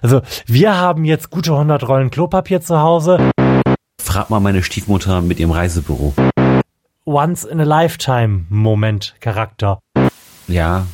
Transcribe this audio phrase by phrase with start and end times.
[0.00, 3.30] Also wir haben jetzt gute 100 Rollen Klopapier zu Hause.
[4.00, 6.14] Frag mal meine Stiefmutter mit ihrem Reisebüro.
[7.04, 9.80] Once in a Lifetime Moment Charakter.
[10.46, 10.86] Ja,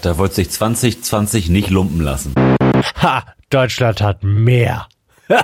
[0.00, 2.34] da wollte sich 2020 nicht lumpen lassen.
[3.02, 4.88] Ha, Deutschland hat mehr.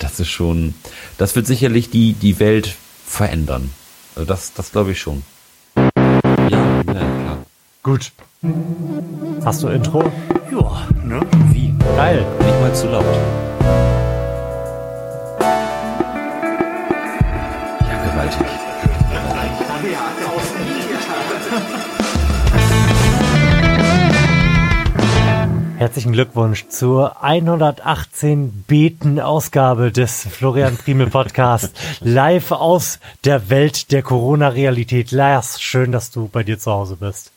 [0.00, 0.74] Das ist schon,
[1.18, 2.76] das wird sicherlich die, die Welt
[3.06, 3.70] verändern.
[4.14, 5.22] Also das, das glaube ich schon.
[5.76, 5.90] Ja,
[6.50, 7.38] ja, klar.
[7.82, 8.12] Gut.
[9.44, 10.12] Hast du Intro?
[10.52, 11.20] Ja, ne?
[11.96, 12.24] Geil.
[12.40, 13.04] Nicht mal zu laut.
[17.80, 18.54] Ja, gewaltig.
[25.84, 34.02] Herzlichen Glückwunsch zur 118 Beten Ausgabe des Florian Primel Podcast live aus der Welt der
[34.02, 35.10] Corona-Realität.
[35.10, 37.33] Lars, schön, dass du bei dir zu Hause bist.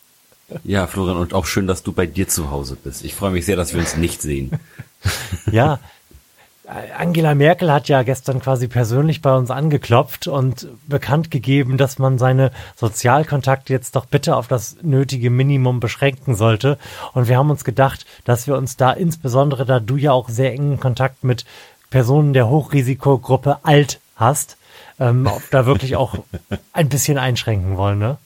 [0.63, 3.03] Ja, Florian, und auch schön, dass du bei dir zu Hause bist.
[3.03, 4.51] Ich freue mich sehr, dass wir uns nicht sehen.
[5.51, 5.79] Ja,
[6.97, 12.17] Angela Merkel hat ja gestern quasi persönlich bei uns angeklopft und bekannt gegeben, dass man
[12.17, 16.77] seine Sozialkontakte jetzt doch bitte auf das nötige Minimum beschränken sollte.
[17.13, 20.51] Und wir haben uns gedacht, dass wir uns da insbesondere, da du ja auch sehr
[20.51, 21.45] engen Kontakt mit
[21.89, 24.57] Personen der Hochrisikogruppe alt hast,
[24.99, 26.15] ähm, da wirklich auch
[26.73, 28.17] ein bisschen einschränken wollen, ne?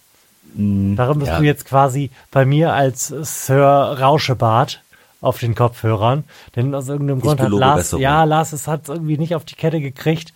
[0.54, 1.40] Darum bist ja.
[1.40, 4.82] du jetzt quasi bei mir als Sir Rauschebart
[5.22, 6.24] auf den Kopfhörern.
[6.56, 8.02] Denn aus irgendeinem Grund hat Lars, Besserung.
[8.02, 10.34] ja, Lars es hat irgendwie nicht auf die Kette gekriegt,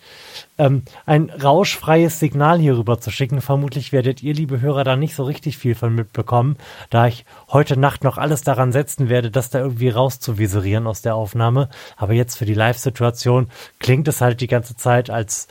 [0.58, 3.40] ähm, ein rauschfreies Signal hier rüber zu schicken.
[3.40, 6.56] Vermutlich werdet ihr, liebe Hörer, da nicht so richtig viel von mitbekommen,
[6.88, 11.16] da ich heute Nacht noch alles daran setzen werde, das da irgendwie rauszuvisieren aus der
[11.16, 11.68] Aufnahme.
[11.96, 13.48] Aber jetzt für die Live-Situation
[13.80, 15.48] klingt es halt die ganze Zeit als,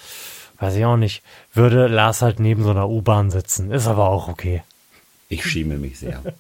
[0.59, 3.71] weiß ich auch nicht, würde Lars halt neben so einer U-Bahn sitzen.
[3.71, 4.63] Ist aber auch okay.
[5.29, 6.21] Ich schäme mich sehr.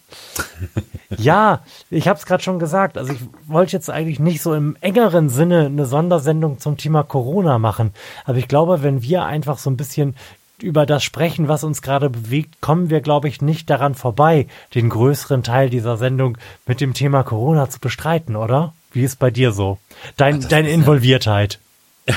[1.17, 2.97] Ja, ich habe es gerade schon gesagt.
[2.97, 7.57] Also ich wollte jetzt eigentlich nicht so im engeren Sinne eine Sondersendung zum Thema Corona
[7.59, 7.93] machen.
[8.25, 10.15] Aber ich glaube, wenn wir einfach so ein bisschen
[10.61, 14.89] über das sprechen, was uns gerade bewegt, kommen wir, glaube ich, nicht daran vorbei, den
[14.89, 18.73] größeren Teil dieser Sendung mit dem Thema Corona zu bestreiten, oder?
[18.91, 19.77] Wie ist bei dir so?
[20.17, 21.59] Dein, deine ist ja- Involviertheit.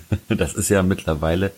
[0.28, 1.52] Das ist ja mittlerweile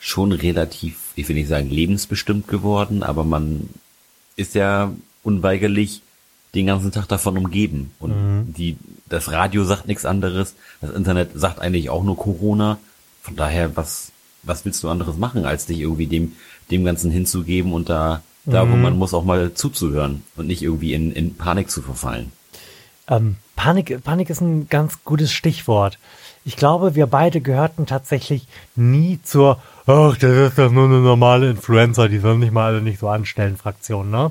[0.00, 3.70] schon relativ, ich will nicht sagen lebensbestimmt geworden, aber man
[4.36, 6.02] ist ja unweigerlich
[6.54, 7.92] den ganzen Tag davon umgeben.
[7.98, 8.76] Und die,
[9.08, 12.78] das Radio sagt nichts anderes, das Internet sagt eigentlich auch nur Corona.
[13.22, 14.12] Von daher, was,
[14.42, 16.32] was willst du anderes machen, als dich irgendwie dem,
[16.70, 20.92] dem Ganzen hinzugeben und da, da wo man muss, auch mal zuzuhören und nicht irgendwie
[20.92, 22.30] in, in Panik zu verfallen.
[23.08, 25.98] Ähm, Panik, Panik ist ein ganz gutes Stichwort.
[26.44, 28.46] Ich glaube, wir beide gehörten tatsächlich
[28.76, 32.82] nie zur, ach, das ist doch nur eine normale Influencer, die sollen nicht mal alle
[32.82, 34.30] nicht so anstellen, Fraktion, ne?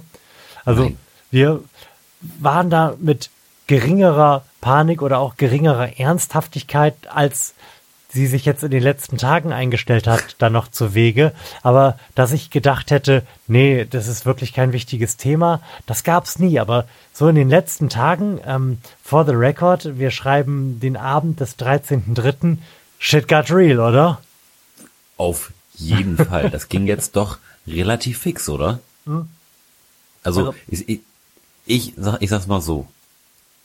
[0.63, 0.97] Also, Nein.
[1.31, 1.61] wir
[2.39, 3.29] waren da mit
[3.67, 7.53] geringerer Panik oder auch geringerer Ernsthaftigkeit, als
[8.13, 11.33] sie sich jetzt in den letzten Tagen eingestellt hat, dann noch zu Wege.
[11.63, 16.59] Aber dass ich gedacht hätte, nee, das ist wirklich kein wichtiges Thema, das gab's nie.
[16.59, 21.57] Aber so in den letzten Tagen, ähm, for the record, wir schreiben den Abend des
[21.57, 22.57] 13.3.,
[22.99, 24.21] shit got real, oder?
[25.17, 26.49] Auf jeden Fall.
[26.49, 28.79] Das ging jetzt doch relativ fix, oder?
[30.23, 30.99] Also, Also- ich, ich,
[31.65, 32.87] ich, sag, ich sag's mal so.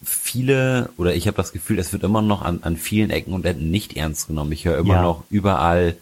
[0.03, 3.45] Viele, oder ich habe das Gefühl, es wird immer noch an, an vielen Ecken und
[3.45, 4.53] Enden nicht ernst genommen.
[4.53, 5.03] Ich höre immer Ja.
[5.03, 5.97] noch überall,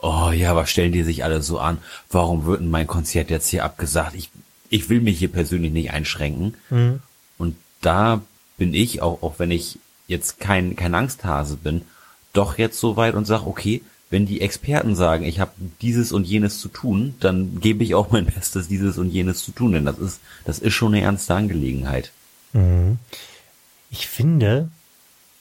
[0.00, 1.78] oh ja, was stellen die sich alle so an?
[2.10, 4.14] Warum wird denn mein Konzert jetzt hier abgesagt?
[4.14, 4.30] Ich,
[4.68, 6.54] ich will mich hier persönlich nicht einschränken.
[7.38, 8.22] Und da
[8.56, 11.82] bin ich, auch, auch wenn ich jetzt kein, kein Angsthase bin,
[12.32, 15.52] doch jetzt so weit und sag, okay, wenn die Experten sagen, ich habe
[15.82, 19.50] dieses und jenes zu tun, dann gebe ich auch mein Bestes, dieses und jenes zu
[19.50, 22.12] tun, denn das ist, das ist schon eine ernste Angelegenheit.
[23.90, 24.68] Ich finde,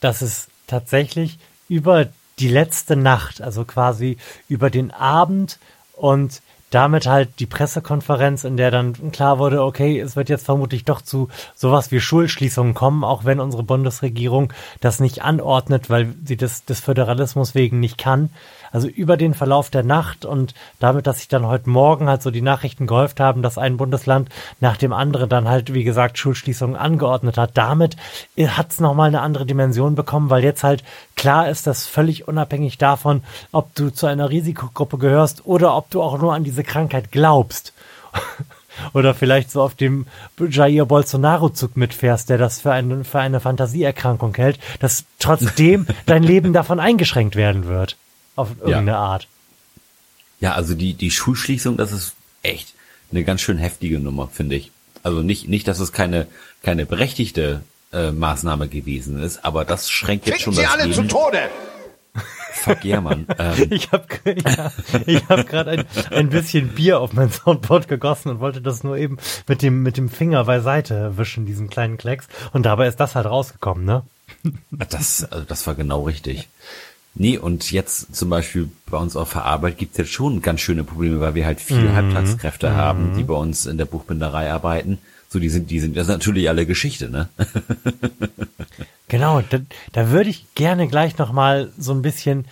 [0.02, 2.08] dass es tatsächlich über
[2.40, 4.18] die letzte Nacht, also quasi
[4.48, 5.60] über den Abend
[5.94, 10.86] und damit halt die Pressekonferenz, in der dann klar wurde, okay, es wird jetzt vermutlich
[10.86, 16.38] doch zu sowas wie Schulschließungen kommen, auch wenn unsere Bundesregierung das nicht anordnet, weil sie
[16.38, 18.30] das des Föderalismus wegen nicht kann.
[18.71, 22.31] Also über den Verlauf der Nacht und damit, dass sich dann heute Morgen halt so
[22.31, 24.30] die Nachrichten gehäuft haben, dass ein Bundesland
[24.60, 27.51] nach dem anderen dann halt, wie gesagt, Schulschließungen angeordnet hat.
[27.56, 27.95] Damit
[28.39, 30.83] hat es nochmal eine andere Dimension bekommen, weil jetzt halt
[31.16, 36.01] klar ist, dass völlig unabhängig davon, ob du zu einer Risikogruppe gehörst oder ob du
[36.01, 37.74] auch nur an diese Krankheit glaubst.
[38.94, 40.06] Oder vielleicht so auf dem
[40.39, 46.54] Jair Bolsonaro-Zug mitfährst, der das für eine, für eine Fantasieerkrankung hält, dass trotzdem dein Leben
[46.54, 47.98] davon eingeschränkt werden wird.
[48.39, 49.27] Auf irgendeine Art.
[50.39, 52.13] Ja, also die, die Schulschließung, das ist
[52.44, 52.74] echt
[53.12, 54.71] eine ganz schön heftige Nummer, finde ich.
[55.03, 56.27] Also nicht, nicht, dass es keine,
[56.63, 60.94] keine berechtigte äh, Maßnahme gewesen ist, aber das schränkt jetzt schon Sie das alle Leben.
[60.94, 61.50] zu Tode!
[62.53, 63.25] Fuck yeah, Mann.
[63.39, 64.71] Ähm, Ich habe ja,
[65.06, 68.97] ich hab gerade ein, ein bisschen Bier auf mein Soundboard gegossen und wollte das nur
[68.97, 72.27] eben mit dem, mit dem Finger beiseite wischen, diesen kleinen Klecks.
[72.51, 74.03] Und dabei ist das halt rausgekommen, ne?
[74.71, 76.47] das, also das war genau richtig.
[77.16, 80.84] Nee, und jetzt zum Beispiel bei uns auf der Arbeit gibt's jetzt schon ganz schöne
[80.84, 85.00] Probleme, weil wir halt viele Halbtagskräfte haben, die bei uns in der Buchbinderei arbeiten.
[85.28, 87.30] So, die sind, die sind, das ist natürlich alle Geschichte, ne?
[89.10, 89.58] Genau, da,
[89.92, 92.46] da würde ich gerne gleich nochmal so ein bisschen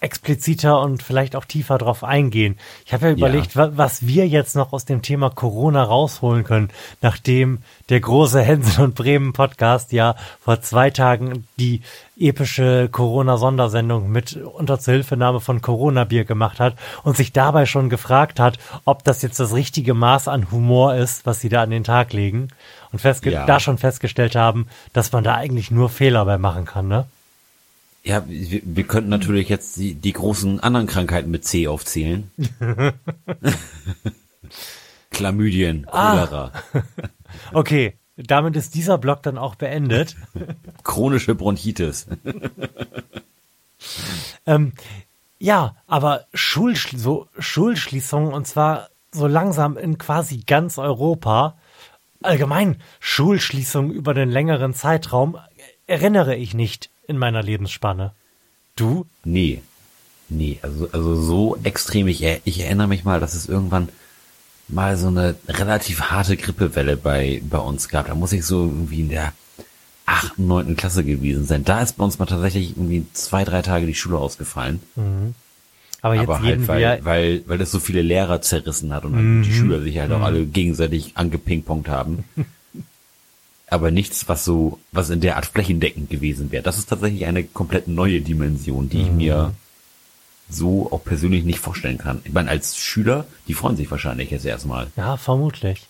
[0.00, 2.58] expliziter und vielleicht auch tiefer drauf eingehen.
[2.86, 6.70] Ich habe ja überlegt, wa was wir jetzt noch aus dem Thema Corona rausholen können,
[7.02, 7.58] nachdem
[7.90, 11.82] der große Hänsel und Bremen Podcast ja vor zwei Tagen die
[12.18, 18.58] epische Corona-Sondersendung mit unter Zuhilfenahme von Corona-Bier gemacht hat und sich dabei schon gefragt hat,
[18.84, 22.12] ob das jetzt das richtige Maß an Humor ist, was sie da an den Tag
[22.12, 22.48] legen
[22.92, 23.46] und Ja.
[23.46, 27.04] da schon festgestellt haben, dass man da eigentlich nur Fehler bei machen kann, ne?
[28.02, 32.30] Ja, wir, wir könnten natürlich jetzt die, die großen anderen Krankheiten mit C aufzählen.
[35.10, 36.52] Chlamydien, Cholera,
[37.52, 40.16] Okay, damit ist dieser Block dann auch beendet.
[40.84, 42.06] chronische Bronchitis.
[44.46, 44.72] ähm,
[45.38, 51.56] ja, aber Schulschli so Schulschließungen und zwar so langsam in quasi ganz Europa.
[52.22, 55.38] Allgemein Schulschließungen über den längeren Zeitraum
[55.86, 58.12] erinnere ich nicht in meiner Lebensspanne.
[58.76, 59.04] Du?
[59.24, 59.60] Nee.
[60.28, 62.06] Nee, also, also so extrem.
[62.08, 63.88] Ich, ich erinnere mich mal, dass es irgendwann
[64.68, 68.06] mal so eine relativ harte Grippewelle bei, bei uns gab.
[68.06, 69.32] Da muss ich so irgendwie in der
[70.06, 71.64] achten, neunten Klasse gewesen sein.
[71.64, 74.80] Da ist bei uns mal tatsächlich irgendwie zwei, drei Tage die Schule ausgefallen.
[76.02, 79.14] Aber jetzt Aber jeden halt, weil, weil, weil das so viele Lehrer zerrissen hat und
[79.16, 79.42] halt Mhm.
[79.42, 82.24] die Schüler sich halt auch alle gegenseitig angepingpongt haben.
[83.70, 86.62] Aber nichts, was so, was in der Art flächendeckend gewesen wäre.
[86.62, 89.04] Das ist tatsächlich eine komplett neue Dimension, die Mhm.
[89.04, 89.54] ich mir
[90.48, 92.20] so auch persönlich nicht vorstellen kann.
[92.24, 94.88] Ich meine, als Schüler, die freuen sich wahrscheinlich jetzt erstmal.
[94.96, 95.86] ja vermutlich.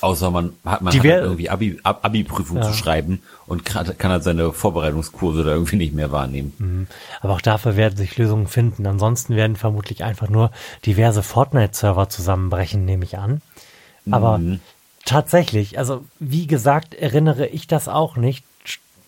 [0.00, 2.62] Außer man hat man hat halt irgendwie Abi, Ab- Abi-Prüfung Ja.
[2.64, 6.88] zu schreiben und kann, kann halt seine Vorbereitungskurse da irgendwie nicht mehr wahrnehmen.
[7.20, 8.86] Aber auch dafür werden sich Lösungen finden.
[8.86, 10.50] Ansonsten werden vermutlich einfach nur
[10.84, 13.40] diverse Fortnite-Server zusammenbrechen, nehme ich an.
[14.10, 14.40] Aber
[15.04, 18.44] tatsächlich, also wie gesagt, erinnere ich das auch nicht.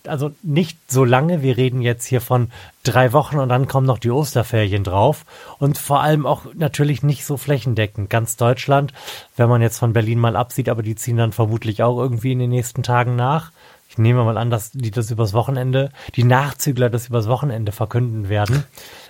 [0.06, 1.42] Also nicht so lange.
[1.42, 2.52] Wir reden jetzt hier von
[2.84, 5.24] drei Wochen und dann kommen noch die Osterferien drauf.
[5.58, 8.08] Und vor allem auch natürlich nicht so flächendeckend.
[8.08, 8.92] Ganz Deutschland,
[9.36, 12.38] wenn man jetzt von Berlin mal absieht, aber die ziehen dann vermutlich auch irgendwie in
[12.38, 13.50] den nächsten Tagen nach.
[13.88, 18.28] Ich nehme mal an, dass die das übers Wochenende, die Nachzügler das übers Wochenende verkünden
[18.28, 18.62] werden.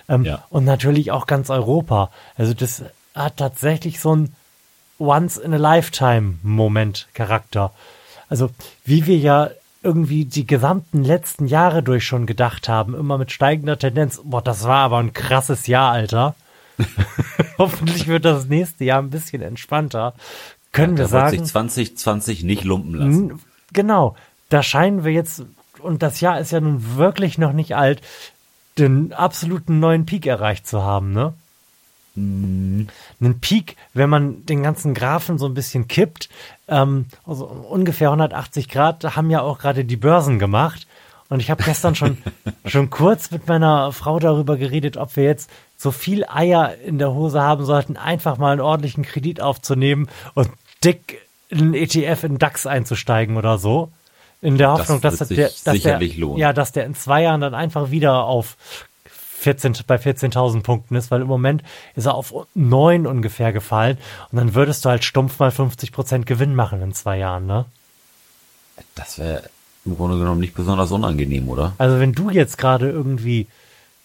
[0.09, 0.45] Ähm, Ja.
[0.49, 2.09] Und natürlich auch ganz Europa.
[2.37, 2.83] Also das
[3.13, 4.35] hat tatsächlich so ein
[4.99, 7.71] Once-in-a-Lifetime-Moment-Charakter.
[8.29, 8.49] Also
[8.85, 9.49] wie wir ja
[9.83, 14.19] irgendwie die gesamten letzten Jahre durch schon gedacht haben, immer mit steigender Tendenz.
[14.23, 16.35] Boah, das war aber ein krasses Jahr, Alter.
[17.57, 20.13] Hoffentlich wird das nächste Jahr ein bisschen entspannter.
[20.71, 23.39] Können wir Da wird sich sagen, 2020 nicht lumpen lassen.
[23.73, 24.15] Genau,
[24.49, 25.43] da scheinen wir jetzt,
[25.79, 28.01] und das Jahr ist ja nun wirklich noch nicht alt,
[28.77, 31.33] den absoluten neuen Peak erreicht zu haben, ne?
[32.17, 36.29] Einen Peak, wenn man den ganzen Graphen so ein bisschen kippt,
[36.67, 40.87] ähm, also ungefähr 180 Grad, haben ja auch gerade die Börsen gemacht.
[41.29, 42.17] Und ich habe gestern schon,
[42.65, 47.13] schon kurz mit meiner Frau darüber geredet, ob wir jetzt so viel Eier in der
[47.13, 50.49] Hose haben sollten, einfach mal einen ordentlichen Kredit aufzunehmen und
[50.83, 53.91] dick in einen ETF in den DAX einzusteigen oder so.
[54.41, 56.37] In der Hoffnung, Das dass, der, dass der, lohnen.
[56.37, 58.55] ja, dass der in zwei Jahren dann einfach wieder auf
[59.39, 61.63] 14, bei 14.000 Punkten ist, weil im Moment
[61.95, 63.97] ist er auf 9 ungefähr gefallen
[64.31, 67.65] und dann würdest du halt stumpf mal 50% Gewinn machen in zwei Jahren, ne?
[68.95, 69.43] Das wäre
[69.85, 71.73] im Grunde genommen nicht besonders unangenehm, oder?
[71.77, 73.47] Also wenn du jetzt gerade irgendwie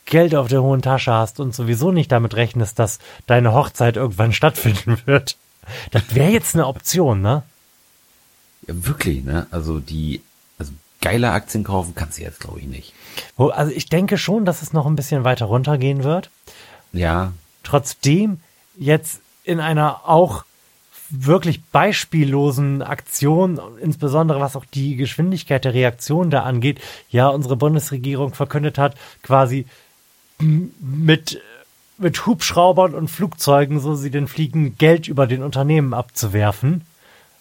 [0.05, 4.33] Geld auf der hohen Tasche hast und sowieso nicht damit rechnest, dass deine Hochzeit irgendwann
[4.33, 5.37] stattfinden wird,
[5.91, 7.43] das wäre jetzt eine Option, ne?
[8.67, 9.47] Ja, wirklich, ne?
[9.51, 10.23] Also die,
[10.59, 12.95] also geile Aktien kaufen kannst du jetzt, glaube ich, nicht.
[13.37, 16.31] Also ich denke schon, dass es noch ein bisschen weiter runtergehen wird.
[16.95, 17.33] Ja,
[17.63, 18.41] Trotzdem
[18.77, 20.45] jetzt in einer auch
[21.11, 26.81] wirklich beispiellosen Aktion, insbesondere was auch die Geschwindigkeit der Reaktion da angeht,
[27.11, 29.67] ja, unsere Bundesregierung verkündet hat, quasi
[30.39, 31.41] mit,
[31.99, 36.83] mit Hubschraubern und Flugzeugen, so sie denn fliegen, Geld über den Unternehmen abzuwerfen.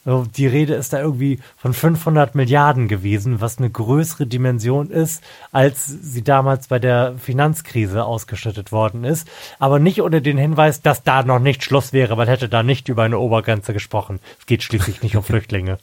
[0.03, 5.23] Also Die Rede ist da irgendwie von 500 Milliarden gewesen, was eine größere Dimension ist,
[5.51, 9.27] als sie damals bei der Finanzkrise ausgeschüttet worden ist.
[9.59, 12.15] Aber nicht unter den Hinweis, dass da noch nicht Schluss wäre.
[12.15, 14.19] Man hätte da nicht über eine Obergrenze gesprochen.
[14.39, 15.77] Es geht schließlich nicht um Flüchtlinge.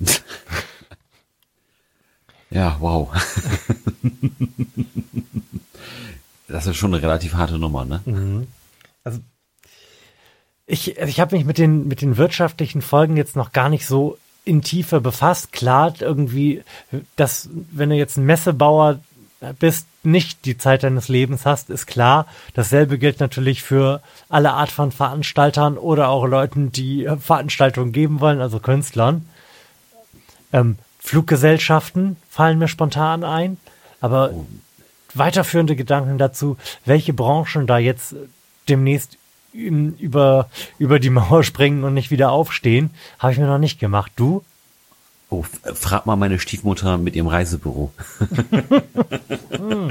[2.50, 3.10] Ja, wow.
[6.48, 8.00] das ist schon eine relativ harte Nummer, ne?
[8.04, 8.46] Mhm.
[9.04, 9.20] Also
[10.66, 14.18] ich, ich habe mich mit den, mit den wirtschaftlichen Folgen jetzt noch gar nicht so
[14.44, 15.52] in Tiefe befasst.
[15.52, 16.62] Klar, irgendwie,
[17.16, 19.00] dass, wenn du jetzt ein Messebauer
[19.58, 22.26] bist, nicht die Zeit deines Lebens hast, ist klar.
[22.54, 28.40] Dasselbe gilt natürlich für alle Art von Veranstaltern oder auch Leuten, die Veranstaltungen geben wollen,
[28.40, 29.28] also Künstlern.
[30.52, 33.58] Ähm, Fluggesellschaften fallen mir spontan ein,
[34.00, 34.46] aber oh.
[35.14, 38.14] weiterführende Gedanken dazu, welche Branchen da jetzt
[38.68, 39.18] demnächst
[39.56, 44.12] über, über die Mauer springen und nicht wieder aufstehen, habe ich mir noch nicht gemacht.
[44.16, 44.44] Du?
[45.28, 45.44] Oh,
[45.74, 47.92] frag mal meine Stiefmutter mit ihrem Reisebüro.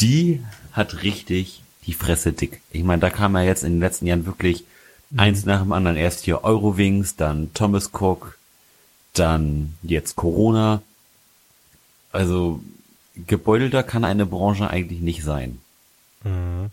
[0.00, 0.42] die
[0.72, 2.60] hat richtig die Fresse dick.
[2.70, 4.64] Ich meine, da kam ja jetzt in den letzten Jahren wirklich
[5.10, 5.20] mhm.
[5.20, 5.96] eins nach dem anderen.
[5.96, 8.38] Erst hier Eurowings, dann Thomas Cook,
[9.14, 10.82] dann jetzt Corona.
[12.12, 12.60] Also
[13.26, 15.58] gebeutelter kann eine Branche eigentlich nicht sein.
[16.22, 16.70] Mhm.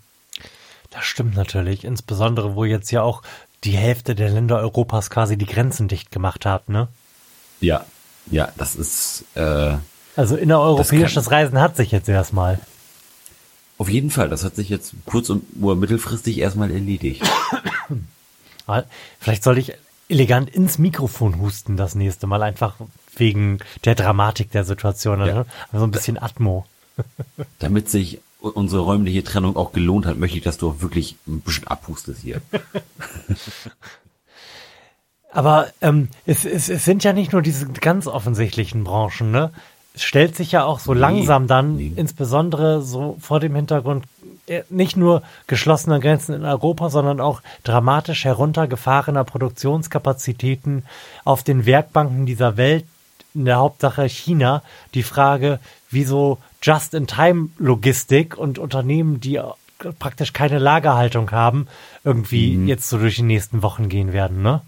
[0.93, 3.23] Das stimmt natürlich, insbesondere wo jetzt ja auch
[3.63, 6.87] die Hälfte der Länder Europas quasi die Grenzen dicht gemacht hat, ne?
[7.61, 7.85] Ja,
[8.29, 9.25] ja, das ist.
[9.35, 9.77] Äh,
[10.15, 12.59] also innereuropäisches Reisen hat sich jetzt erstmal.
[13.79, 17.23] Auf jeden Fall, das hat sich jetzt kurz- und mittelfristig erstmal erledigt.
[19.19, 19.73] Vielleicht sollte ich
[20.09, 22.75] elegant ins Mikrofon husten das nächste Mal, einfach
[23.15, 25.19] wegen der Dramatik der Situation.
[25.19, 25.25] Ja.
[25.25, 26.65] Also, also ein bisschen Atmo.
[27.59, 31.39] Damit sich unsere räumliche Trennung auch gelohnt hat, möchte ich, dass du auch wirklich ein
[31.39, 32.41] bisschen abhustest hier.
[35.31, 39.51] Aber ähm, es, es, es sind ja nicht nur diese ganz offensichtlichen Branchen, ne?
[39.95, 41.91] Es stellt sich ja auch so nee, langsam dann, nee.
[41.95, 44.05] insbesondere so vor dem Hintergrund
[44.47, 50.83] äh, nicht nur geschlossener Grenzen in Europa, sondern auch dramatisch heruntergefahrener Produktionskapazitäten
[51.23, 52.85] auf den Werkbanken dieser Welt,
[53.33, 54.63] in der Hauptsache China,
[54.93, 55.59] die Frage,
[55.89, 59.39] wieso Just-in-Time-Logistik und Unternehmen, die
[59.99, 61.67] praktisch keine Lagerhaltung haben,
[62.03, 62.67] irgendwie mhm.
[62.67, 64.61] jetzt so durch die nächsten Wochen gehen werden, ne?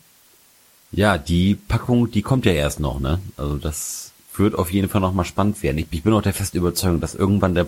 [0.92, 3.20] Ja, die Packung, die kommt ja erst noch, ne?
[3.38, 5.78] Also das wird auf jeden Fall noch mal spannend werden.
[5.78, 7.68] Ich, ich bin auch der festen Überzeugung, dass irgendwann der,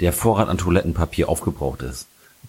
[0.00, 2.06] der Vorrat an Toilettenpapier aufgebraucht ist.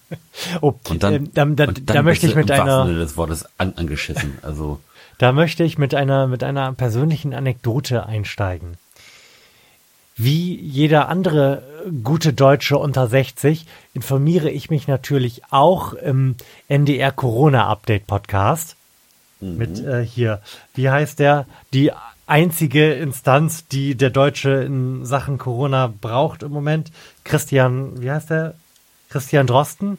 [0.60, 3.46] Oh, und dann, ähm, da, da, und dann da möchte ich mit einer des Wortes
[3.58, 4.38] an, angeschissen.
[4.42, 4.78] Also
[5.18, 8.76] da möchte ich mit einer mit einer persönlichen Anekdote einsteigen
[10.16, 11.62] wie jeder andere
[12.02, 16.36] gute Deutsche unter 60 informiere ich mich natürlich auch im
[16.68, 18.76] NDR Corona Update Podcast.
[19.40, 19.56] Mhm.
[19.56, 20.40] Mit äh, hier,
[20.74, 21.46] wie heißt der?
[21.74, 21.92] Die
[22.26, 26.90] einzige Instanz, die der Deutsche in Sachen Corona braucht im Moment.
[27.24, 28.54] Christian, wie heißt der?
[29.10, 29.98] Christian Drosten?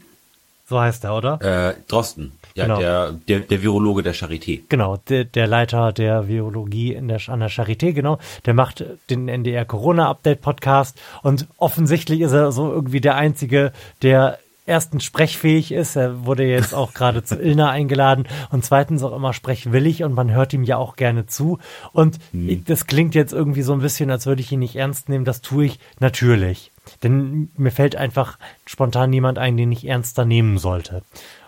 [0.70, 1.42] So heißt er, oder?
[1.42, 2.34] Äh, Drosten.
[2.54, 2.80] Ja, genau.
[2.80, 4.62] der, der, der Virologe der Charité.
[4.68, 8.18] Genau, der, der Leiter der Virologie in der, an der Charité, genau.
[8.46, 13.72] Der macht den NDR Corona Update Podcast und offensichtlich ist er so irgendwie der Einzige,
[14.02, 15.96] der erstens sprechfähig ist.
[15.96, 20.32] Er wurde jetzt auch gerade zu Ilna eingeladen und zweitens auch immer sprechwillig und man
[20.32, 21.60] hört ihm ja auch gerne zu.
[21.94, 22.66] Und hm.
[22.66, 25.24] das klingt jetzt irgendwie so ein bisschen, als würde ich ihn nicht ernst nehmen.
[25.24, 26.72] Das tue ich natürlich.
[27.04, 31.04] Denn mir fällt einfach spontan niemand ein, den ich ernster nehmen sollte.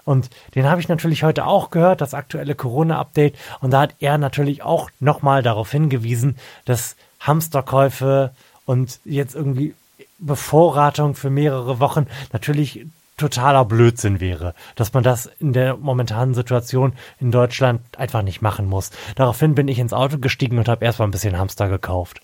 [0.05, 3.37] Und den habe ich natürlich heute auch gehört, das aktuelle Corona-Update.
[3.61, 8.31] Und da hat er natürlich auch nochmal darauf hingewiesen, dass Hamsterkäufe
[8.65, 9.75] und jetzt irgendwie
[10.17, 12.85] Bevorratung für mehrere Wochen natürlich
[13.17, 18.65] totaler Blödsinn wäre, dass man das in der momentanen Situation in Deutschland einfach nicht machen
[18.65, 18.91] muss.
[19.15, 22.21] Daraufhin bin ich ins Auto gestiegen und habe erstmal ein bisschen Hamster gekauft.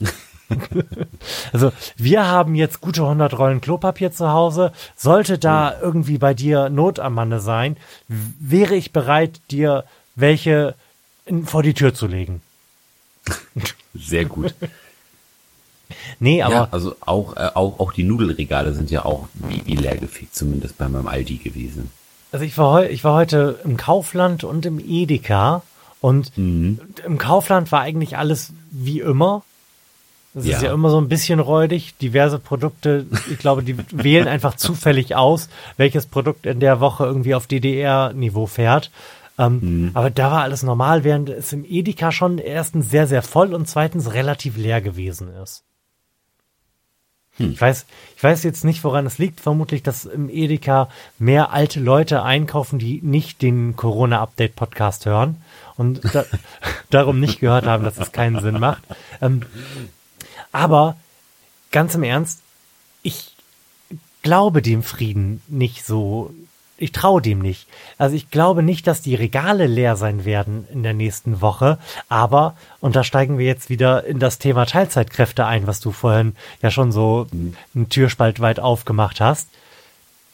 [1.52, 4.72] also wir haben jetzt gute 100 Rollen Klopapier zu Hause.
[4.96, 5.84] Sollte da oh.
[5.84, 7.76] irgendwie bei dir Not am Manne sein,
[8.08, 9.84] wäre ich bereit, dir
[10.14, 10.74] welche
[11.44, 12.42] vor die Tür zu legen.
[13.94, 14.54] Sehr gut.
[16.20, 16.54] nee, aber.
[16.54, 20.78] Ja, also auch, äh, auch, auch die Nudelregale sind ja auch wie, wie leergefegt, zumindest
[20.78, 21.90] bei meinem Aldi gewesen.
[22.32, 25.62] Also ich war, ich war heute im Kaufland und im Edeka
[26.00, 26.80] und mhm.
[27.04, 29.42] im Kaufland war eigentlich alles wie immer.
[30.36, 30.56] Das ja.
[30.58, 31.96] ist ja immer so ein bisschen räudig.
[31.96, 37.34] Diverse Produkte, ich glaube, die wählen einfach zufällig aus, welches Produkt in der Woche irgendwie
[37.34, 38.90] auf DDR-Niveau fährt.
[39.38, 39.90] Ähm, mhm.
[39.94, 43.66] Aber da war alles normal, während es im Edeka schon erstens sehr, sehr voll und
[43.66, 45.64] zweitens relativ leer gewesen ist.
[47.38, 47.52] Hm.
[47.52, 47.86] Ich weiß,
[48.18, 49.40] ich weiß jetzt nicht, woran es liegt.
[49.40, 55.36] Vermutlich, dass im Edeka mehr alte Leute einkaufen, die nicht den Corona-Update-Podcast hören
[55.78, 56.26] und da,
[56.90, 58.82] darum nicht gehört haben, dass es keinen Sinn macht.
[59.22, 59.42] Ähm,
[60.56, 60.96] aber
[61.70, 62.40] ganz im Ernst,
[63.02, 63.36] ich
[64.22, 66.32] glaube dem Frieden nicht so
[66.78, 67.66] ich traue dem nicht.
[67.96, 71.78] Also ich glaube nicht, dass die Regale leer sein werden in der nächsten Woche.
[72.10, 76.36] Aber, und da steigen wir jetzt wieder in das Thema Teilzeitkräfte ein, was du vorhin
[76.60, 77.56] ja schon so mhm.
[77.74, 79.48] einen Türspalt weit aufgemacht hast.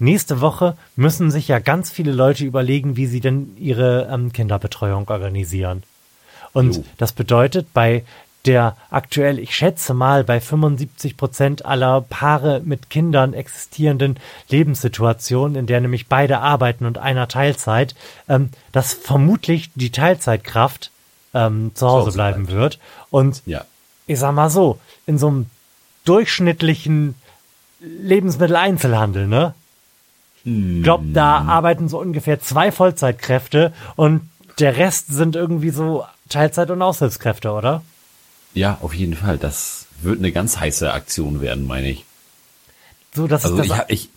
[0.00, 5.08] Nächste Woche müssen sich ja ganz viele Leute überlegen, wie sie denn ihre ähm, Kinderbetreuung
[5.08, 5.84] organisieren.
[6.52, 6.84] Und jo.
[6.96, 8.02] das bedeutet, bei
[8.46, 14.18] der aktuell, ich schätze mal, bei 75 Prozent aller Paare mit Kindern existierenden
[14.48, 17.94] Lebenssituation, in der nämlich beide arbeiten und einer Teilzeit,
[18.28, 20.90] ähm, dass vermutlich die Teilzeitkraft
[21.34, 22.58] ähm, zu Hause bleiben bleibt.
[22.58, 22.78] wird.
[23.10, 23.64] Und ja.
[24.06, 25.46] ich sag mal so, in so einem
[26.04, 27.14] durchschnittlichen
[27.80, 29.54] Lebensmitteleinzelhandel, ne?
[30.44, 31.48] Ich glaube, da hm.
[31.48, 37.82] arbeiten so ungefähr zwei Vollzeitkräfte und der Rest sind irgendwie so Teilzeit- und Aushilfskräfte, oder?
[38.54, 39.38] Ja, auf jeden Fall.
[39.38, 42.04] Das wird eine ganz heiße Aktion werden, meine ich.
[43.14, 44.08] So, das also ist das ich, ich,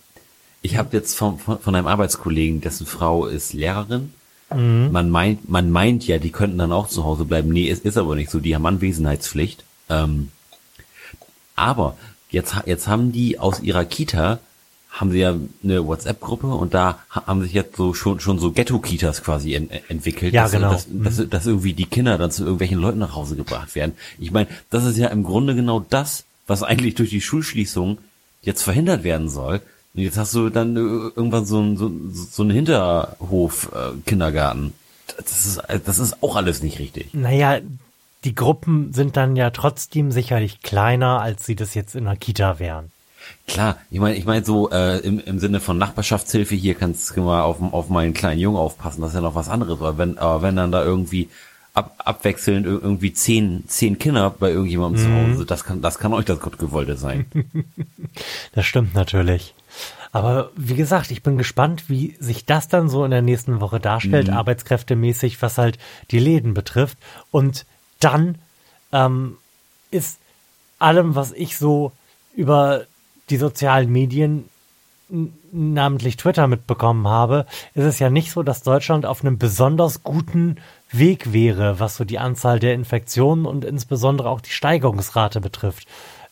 [0.62, 4.14] ich habe jetzt von, von, von einem Arbeitskollegen, dessen Frau ist Lehrerin.
[4.54, 4.92] Mhm.
[4.92, 7.50] Man meint, man meint ja, die könnten dann auch zu Hause bleiben.
[7.50, 8.40] Nee, es ist aber nicht so.
[8.40, 9.64] Die haben Anwesenheitspflicht.
[9.90, 10.32] Ähm,
[11.56, 11.98] aber
[12.30, 14.40] jetzt, jetzt haben die aus ihrer Kita
[14.96, 19.24] haben sie ja eine WhatsApp-Gruppe und da haben sich jetzt so schon schon so Ghetto-Kitas
[19.24, 20.72] quasi en entwickelt, ja, dass, genau.
[20.72, 21.30] dass, dass, mhm.
[21.30, 23.92] dass irgendwie die Kinder dann zu irgendwelchen Leuten nach Hause gebracht werden.
[24.20, 27.98] Ich meine, das ist ja im Grunde genau das, was eigentlich durch die Schulschließung
[28.42, 29.60] jetzt verhindert werden soll.
[29.94, 34.72] Und jetzt hast du dann irgendwann so ein so, so ein Hinterhof-Kindergarten.
[35.18, 37.14] Das ist das ist auch alles nicht richtig.
[37.14, 37.60] Naja,
[38.24, 42.60] die Gruppen sind dann ja trotzdem sicherlich kleiner, als sie das jetzt in einer Kita
[42.60, 42.92] wären.
[43.48, 47.22] Klar, ich meine, ich meine so äh, im, im Sinne von Nachbarschaftshilfe hier kannst du
[47.22, 49.80] mal auf, auf meinen kleinen Jungen aufpassen, das ist ja noch was anderes.
[49.80, 51.30] Aber wenn, aber wenn dann da irgendwie
[51.76, 55.06] ab, abwechselnd irgendwie zehn, zehn Kinder bei irgendjemandem mhm.
[55.06, 57.26] zu Hause, das kann, das kann euch das Gottgewollte sein.
[58.54, 59.54] das stimmt natürlich.
[60.12, 63.82] Aber wie gesagt, ich bin gespannt, wie sich das dann so in der nächsten Woche
[63.82, 64.34] darstellt, mhm.
[64.34, 65.78] arbeitskräftemäßig, was halt
[66.10, 66.98] die Läden betrifft.
[67.32, 67.66] Und
[68.00, 68.38] dann
[68.94, 69.36] ähm,
[69.92, 70.20] ist
[70.80, 71.92] allem, was ich so
[72.34, 72.86] über
[73.30, 74.50] die sozialen Medien,
[75.52, 80.58] namentlich Twitter, mitbekommen habe, ist es ja nicht so, dass Deutschland auf einem besonders guten
[80.92, 85.88] Weg wäre, was so die Anzahl der Infektionen und insbesondere auch die Steigerungsrate betrifft.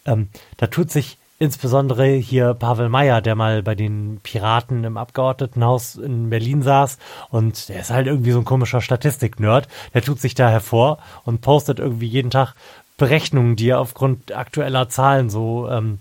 [0.05, 5.95] Ähm, da tut sich insbesondere hier Pavel Meyer, der mal bei den Piraten im Abgeordnetenhaus
[5.95, 6.97] in Berlin saß
[7.29, 11.41] und der ist halt irgendwie so ein komischer Statistik-Nerd, der tut sich da hervor und
[11.41, 12.55] postet irgendwie jeden Tag
[12.97, 15.99] Berechnungen, die er aufgrund aktueller Zahlen so ähm,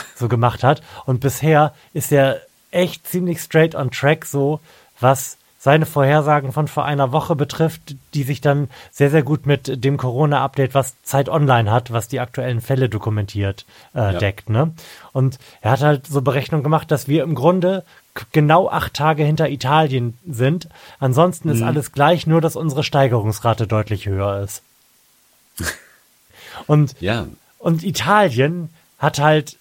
[0.16, 0.82] so gemacht hat.
[1.06, 4.60] Und bisher ist er echt ziemlich straight on track, so
[5.00, 9.82] was seine Vorhersagen von vor einer Woche betrifft, die sich dann sehr, sehr gut mit
[9.82, 14.18] dem Corona-Update, was Zeit Online hat, was die aktuellen Fälle dokumentiert, äh, ja.
[14.18, 14.50] deckt.
[14.50, 14.72] Ne?
[15.14, 17.82] Und er hat halt so Berechnungen gemacht, dass wir im Grunde
[18.32, 20.68] genau acht Tage hinter Italien sind.
[21.00, 21.54] Ansonsten mhm.
[21.54, 24.62] ist alles gleich, nur dass unsere Steigerungsrate deutlich höher ist.
[26.66, 27.26] Und, ja.
[27.58, 29.56] und Italien hat halt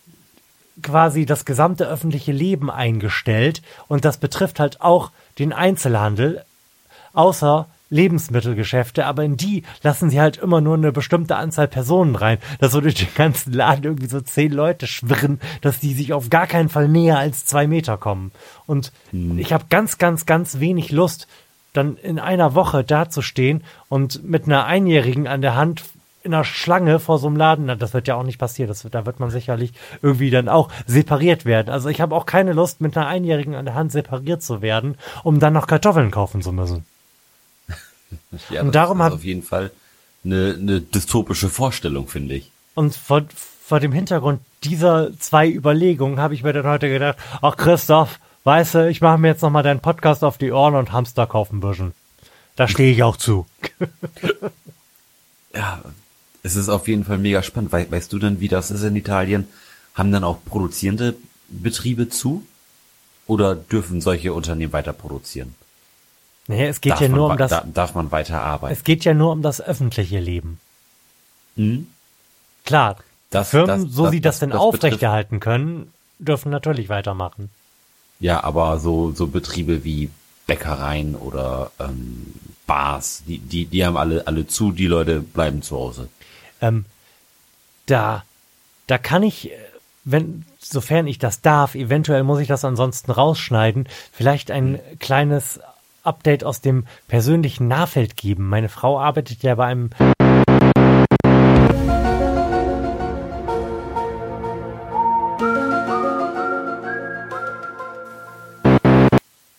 [0.81, 6.43] quasi das gesamte öffentliche Leben eingestellt und das betrifft halt auch den Einzelhandel,
[7.13, 12.39] außer Lebensmittelgeschäfte, aber in die lassen sie halt immer nur eine bestimmte Anzahl Personen rein,
[12.59, 16.31] dass so durch den ganzen Laden irgendwie so zehn Leute schwirren, dass die sich auf
[16.31, 18.31] gar keinen Fall näher als zwei Meter kommen.
[18.65, 19.38] Und hm.
[19.38, 21.27] ich habe ganz, ganz, ganz wenig Lust,
[21.71, 25.83] dann in einer Woche dazustehen und mit einer Einjährigen an der Hand
[26.23, 28.95] in einer Schlange vor so einem Laden, das wird ja auch nicht passieren, das wird,
[28.95, 31.69] da wird man sicherlich irgendwie dann auch separiert werden.
[31.69, 34.95] Also ich habe auch keine Lust, mit einer Einjährigen an der Hand separiert zu werden,
[35.23, 36.86] um dann noch Kartoffeln kaufen zu müssen.
[38.49, 39.71] ja, und darum ist auf jeden Fall
[40.23, 42.51] eine, eine dystopische Vorstellung, finde ich.
[42.73, 43.23] Und vor,
[43.62, 48.75] vor dem Hintergrund dieser zwei Überlegungen habe ich mir dann heute gedacht, ach Christoph, weißt
[48.75, 51.93] du, ich mache mir jetzt nochmal deinen Podcast auf die Ohren und Hamster kaufen büschen.
[52.55, 53.45] Da stehe ich auch zu.
[55.53, 55.81] ja,
[56.43, 57.71] es ist auf jeden Fall mega spannend.
[57.71, 59.47] We weißt du denn, wie das ist in Italien?
[59.95, 61.15] Haben dann auch produzierende
[61.47, 62.45] Betriebe zu?
[63.25, 65.56] Oder dürfen solche Unternehmen weiter produzieren?
[66.47, 67.51] Naja, es geht darf ja nur um das.
[67.51, 68.73] Da, darf man weiter arbeiten?
[68.73, 70.60] Es geht ja nur um das öffentliche Leben.
[71.56, 71.88] Hm?
[72.65, 72.97] Klar,
[73.29, 77.49] das, Firmen, das, so das, sie das, denn aufrechterhalten können, dürfen natürlich weitermachen.
[78.19, 80.10] Ja, aber so, so Betriebe wie
[80.47, 82.34] Bäckereien oder ähm,
[82.67, 86.10] Bars, die, die, die haben alle, alle zu, die Leute bleiben zu Hause.
[86.63, 86.86] Ähm,
[87.88, 88.23] da,
[88.88, 89.56] da kann ich, äh,
[90.06, 95.60] wenn, sofern ich das darf, eventuell muss ich das ansonsten rausschneiden, vielleicht ein kleines
[96.04, 98.47] Update aus dem persönlichen Nahfeld geben.
[98.47, 99.89] Meine Frau arbeitet ja bei einem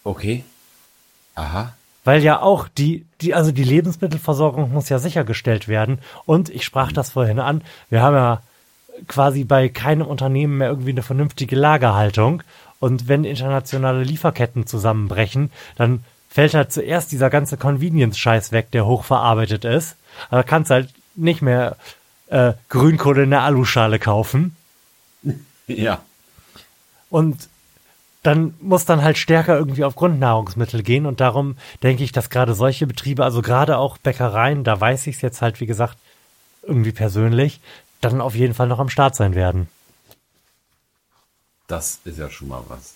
[0.05, 0.45] Okay.
[1.35, 1.75] Aha.
[2.05, 5.99] Weil ja auch die, die, also die Lebensmittelversorgung muss ja sichergestellt werden.
[6.27, 8.43] Und ich sprach das vorhin an, wir haben ja
[9.09, 12.43] quasi bei keinem Unternehmen mehr irgendwie eine vernünftige Lagerhaltung.
[12.79, 19.65] Und wenn internationale Lieferketten zusammenbrechen, dann fällt halt zuerst dieser ganze Convenience-Scheiß weg, der hochverarbeitet
[19.65, 19.97] ist.
[20.31, 21.77] Aber kannst halt nicht mehr
[22.29, 24.57] äh, Grünkohle in der Aluschale kaufen.
[25.67, 26.03] Ja.
[27.09, 27.49] Und
[28.25, 31.07] dann muss dann halt stärker irgendwie auf Grundnahrungsmittel gehen.
[31.07, 35.17] Und darum denke ich, dass gerade solche Betriebe, also gerade auch Bäckereien, da weiß ich
[35.17, 35.99] es jetzt halt, wie gesagt,
[36.63, 37.61] irgendwie persönlich,
[38.01, 39.69] dann auf jeden Fall noch am Start sein werden.
[41.67, 42.95] Das ist ja schon mal was.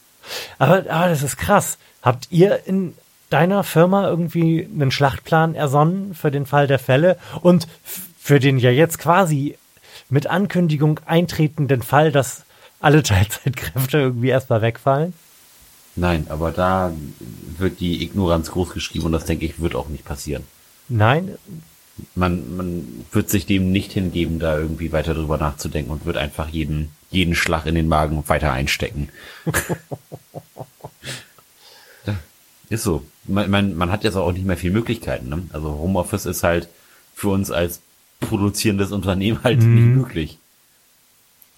[0.59, 1.77] Aber, aber das ist krass.
[2.03, 2.95] Habt ihr in
[3.29, 7.69] deiner Firma irgendwie einen Schlachtplan ersonnen für den Fall der Fälle und
[8.19, 9.59] für den ja jetzt quasi
[10.09, 12.45] mit Ankündigung eintretenden Fall, dass
[12.81, 15.13] alle Teilzeitkräfte irgendwie erstmal wegfallen?
[15.97, 16.93] Nein, aber da
[17.59, 20.45] wird die Ignoranz groß geschrieben und das denke ich wird auch nicht passieren.
[20.89, 21.37] Nein?
[22.15, 26.49] Man, man wird sich dem nicht hingeben, da irgendwie weiter drüber nachzudenken und wird einfach
[26.49, 29.09] jeden, jeden Schlag in den Magen weiter einstecken.
[32.69, 33.03] ist so.
[33.25, 35.29] Man, man, man hat jetzt auch nicht mehr viel Möglichkeiten.
[35.29, 35.43] Ne?
[35.53, 36.69] Also Homeoffice ist halt
[37.15, 37.81] für uns als
[38.21, 39.75] produzierendes Unternehmen halt mhm.
[39.75, 40.38] nicht möglich.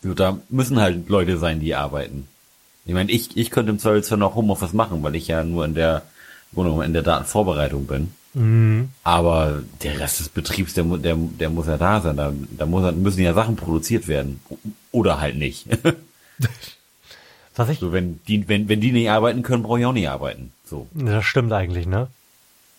[0.03, 2.27] Da müssen halt Leute sein, die arbeiten.
[2.87, 5.75] Ich meine, ich, ich könnte im Zweifelsfall noch Homeoffice machen, weil ich ja nur in
[5.75, 6.03] der
[6.53, 8.13] Wohnung in der Datenvorbereitung bin.
[8.35, 8.91] Mhm.
[9.03, 12.17] Aber der Rest des Betriebs, der, der, der muss ja da sein.
[12.17, 14.41] Da, da muss, müssen ja Sachen produziert werden.
[14.93, 15.67] Oder halt nicht.
[17.57, 17.81] Was ich?
[17.81, 20.53] So, wenn die, wenn, wenn die nicht arbeiten können, brauche ich auch nicht arbeiten.
[20.65, 20.87] So.
[20.95, 22.09] Das stimmt eigentlich, ne?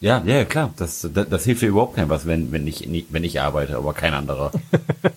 [0.02, 0.74] Ja, ja, klar.
[0.78, 3.94] Das, das, das hilft dir überhaupt kein was, wenn, wenn ich, wenn ich arbeite, aber
[3.94, 4.52] kein anderer.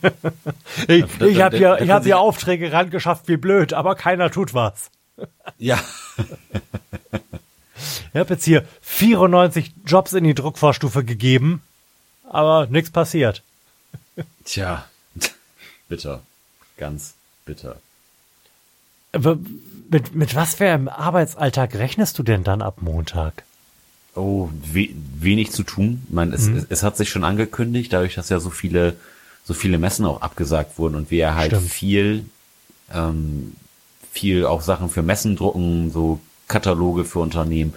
[0.88, 4.90] ich ich habe ja, ich habe ja Aufträge rangeschafft wie blöd, aber keiner tut was.
[5.58, 5.80] ja.
[8.12, 11.62] Ich habe jetzt hier 94 Jobs in die Druckvorstufe gegeben,
[12.28, 13.42] aber nichts passiert.
[14.44, 14.84] Tja,
[15.88, 16.20] bitter.
[16.76, 17.14] Ganz
[17.46, 17.76] bitter.
[19.12, 19.38] Aber
[19.88, 23.44] mit, mit was für einem Arbeitsalltag rechnest du denn dann ab Montag?
[24.14, 26.02] Oh, we wenig zu tun.
[26.06, 26.56] Ich meine, es, mhm.
[26.56, 28.94] es, es, hat sich schon angekündigt, dadurch, dass ja so viele,
[29.44, 31.70] so viele Messen auch abgesagt wurden und wir halt Stimmt.
[31.70, 32.24] viel,
[32.92, 33.54] ähm,
[34.12, 37.74] viel auch Sachen für Messen drucken, so Kataloge für Unternehmen.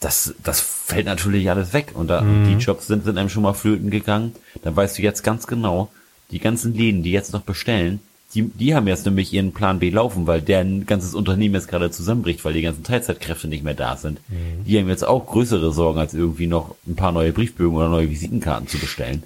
[0.00, 2.46] Das, das fällt natürlich alles weg und da, mhm.
[2.46, 4.34] die Jobs sind, sind einem schon mal flöten gegangen.
[4.62, 5.90] Dann weißt du jetzt ganz genau,
[6.30, 8.00] die ganzen Läden, die jetzt noch bestellen,
[8.34, 11.90] die, die haben jetzt nämlich ihren Plan B laufen, weil deren ganzes Unternehmen jetzt gerade
[11.90, 14.20] zusammenbricht, weil die ganzen Teilzeitkräfte nicht mehr da sind.
[14.28, 14.64] Mhm.
[14.64, 18.10] Die haben jetzt auch größere Sorgen, als irgendwie noch ein paar neue Briefbögen oder neue
[18.10, 19.22] Visitenkarten zu bestellen.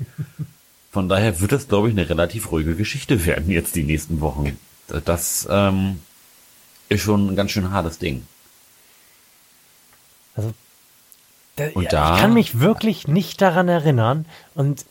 [0.90, 4.56] Von daher wird das, glaube ich, eine relativ ruhige Geschichte werden jetzt die nächsten Wochen.
[5.04, 6.00] Das ähm,
[6.88, 8.22] ist schon ein ganz schön hartes Ding.
[10.34, 10.52] Also,
[11.56, 14.86] da, und da, ich kann mich wirklich nicht daran erinnern und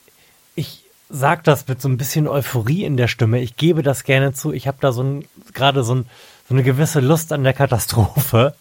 [0.55, 3.39] ich sag das mit so ein bisschen Euphorie in der Stimme.
[3.41, 4.51] Ich gebe das gerne zu.
[4.51, 6.05] Ich habe da so ein, gerade so, ein,
[6.47, 8.55] so eine gewisse Lust an der Katastrophe.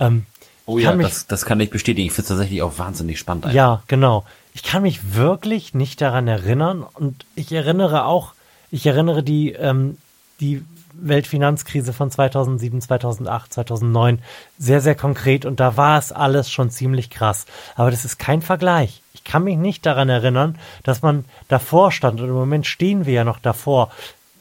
[0.00, 0.26] Ähm,
[0.66, 2.06] oh ja, mich, das, das kann ich bestätigen.
[2.06, 3.46] Ich finde es tatsächlich auch wahnsinnig spannend.
[3.46, 3.56] Einfach.
[3.56, 4.24] Ja, genau.
[4.54, 8.34] Ich kann mich wirklich nicht daran erinnern und ich erinnere auch,
[8.70, 9.98] ich erinnere die, ähm,
[10.40, 14.20] die Weltfinanzkrise von 2007, 2008, 2009
[14.58, 17.46] sehr, sehr konkret und da war es alles schon ziemlich krass.
[17.74, 19.02] Aber das ist kein Vergleich.
[19.24, 23.14] Ich kann mich nicht daran erinnern, dass man davor stand und im Moment stehen wir
[23.14, 23.90] ja noch davor.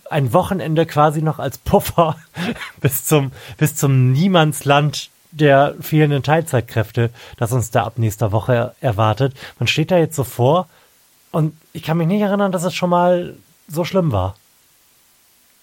[0.10, 2.18] Ein Wochenende quasi noch als Puffer
[2.82, 9.34] bis zum, bis zum Niemandsland der fehlenden Teilzeitkräfte, das uns da ab nächster Woche erwartet.
[9.58, 10.68] Man steht da jetzt so vor
[11.32, 13.36] und ich kann mich nicht erinnern, dass es schon mal
[13.68, 14.36] so schlimm war.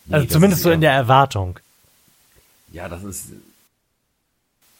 [0.06, 1.60] Nee, also zumindest so in der Erwartung.
[2.72, 3.28] Ja, das ist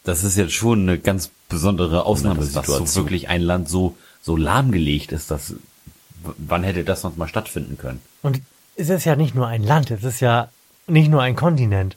[0.03, 2.81] das ist jetzt schon eine ganz besondere Ausnahmesituation.
[2.81, 5.55] Dass so wirklich ein Land so so lahmgelegt ist, dass
[6.23, 8.01] wann hätte das sonst mal stattfinden können?
[8.23, 8.41] Und
[8.77, 10.51] es ist ja nicht nur ein Land, es ist ja
[10.87, 11.97] nicht nur ein Kontinent.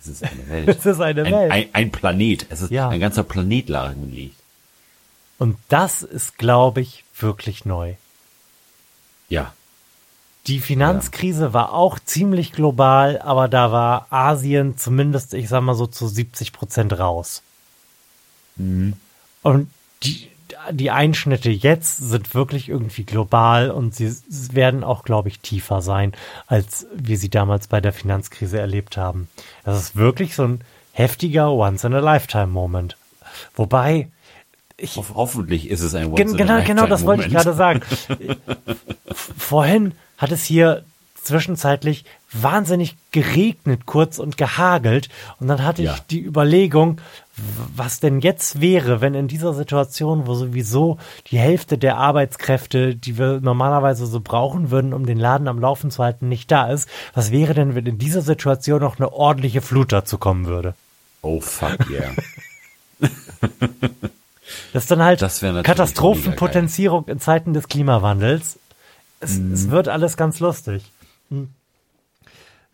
[0.00, 0.68] Es ist eine Welt.
[0.78, 1.52] es ist eine ein, Welt.
[1.52, 2.46] Ein, ein, Planet.
[2.50, 2.88] Es ist ja.
[2.88, 4.36] ein ganzer Planet lahmgelegt.
[5.38, 7.94] Und das ist, glaube ich, wirklich neu.
[9.28, 9.52] Ja.
[10.46, 11.52] Die Finanzkrise ja.
[11.54, 16.52] war auch ziemlich global, aber da war Asien zumindest, ich sag mal so zu 70
[16.52, 17.42] Prozent raus.
[18.56, 18.94] Mhm.
[19.42, 19.70] Und
[20.02, 20.28] die,
[20.70, 24.14] die Einschnitte jetzt sind wirklich irgendwie global und sie
[24.52, 26.12] werden auch, glaube ich, tiefer sein,
[26.46, 29.28] als wir sie damals bei der Finanzkrise erlebt haben.
[29.64, 30.60] Das ist wirklich so ein
[30.92, 32.96] heftiger Once-in-a-Lifetime-Moment.
[33.56, 34.08] Wobei,
[34.76, 37.80] ich, Ho hoffentlich ist es ein Once Genau, genau, das wollte ich gerade sagen.
[39.36, 40.84] Vorhin hat es hier
[41.24, 45.08] zwischenzeitlich wahnsinnig geregnet kurz und gehagelt.
[45.40, 45.94] Und dann hatte Ja.
[45.94, 47.00] ich die Überlegung,
[47.74, 50.98] was denn jetzt wäre, wenn in dieser Situation, wo sowieso
[51.30, 55.90] die Hälfte der Arbeitskräfte, die wir normalerweise so brauchen würden, um den Laden am Laufen
[55.90, 59.62] zu halten, nicht da ist, was wäre denn, wenn in dieser Situation noch eine ordentliche
[59.62, 60.74] Flut dazu kommen würde?
[61.22, 62.10] Oh fuck yeah.
[64.72, 65.20] Das ist dann halt
[65.64, 68.58] Katastrophenpotenzierung in Zeiten des Klimawandels.
[69.20, 69.52] Es, Mhm.
[69.54, 70.84] es wird alles ganz lustig.
[71.30, 71.50] Hm.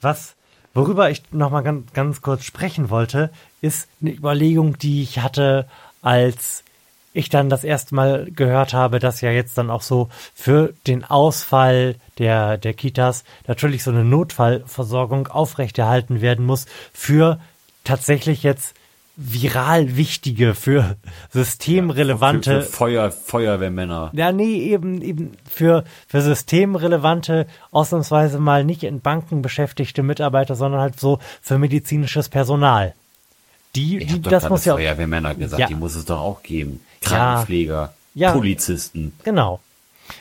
[0.00, 0.34] Was,
[0.74, 5.66] worüber ich noch mal ganz, ganz kurz sprechen wollte, ist eine Überlegung, die ich hatte,
[6.02, 6.64] als
[7.12, 11.04] ich dann das erste Mal gehört habe, dass ja jetzt dann auch so für den
[11.04, 17.40] Ausfall der, der Kitas natürlich so eine Notfallversorgung aufrechterhalten werden muss für
[17.82, 18.74] tatsächlich jetzt
[19.16, 20.96] viral wichtige, für
[21.32, 24.10] systemrelevante Für, für Feuer, Feuerwehrmänner.
[24.14, 30.80] ja, nee, eben, eben für, für systemrelevante, ausnahmsweise mal nicht in Banken beschäftigte Mitarbeiter, sondern
[30.80, 32.94] halt so für medizinisches Personal.
[33.76, 35.66] Die, Ich die das muss ja, Feuerwehrmänner gesagt, Ja.
[35.66, 36.80] die muss es doch auch geben.
[37.02, 37.08] Ja.
[37.08, 38.32] Krankenpfleger, Ja.
[38.32, 39.12] Polizisten.
[39.22, 39.60] genau.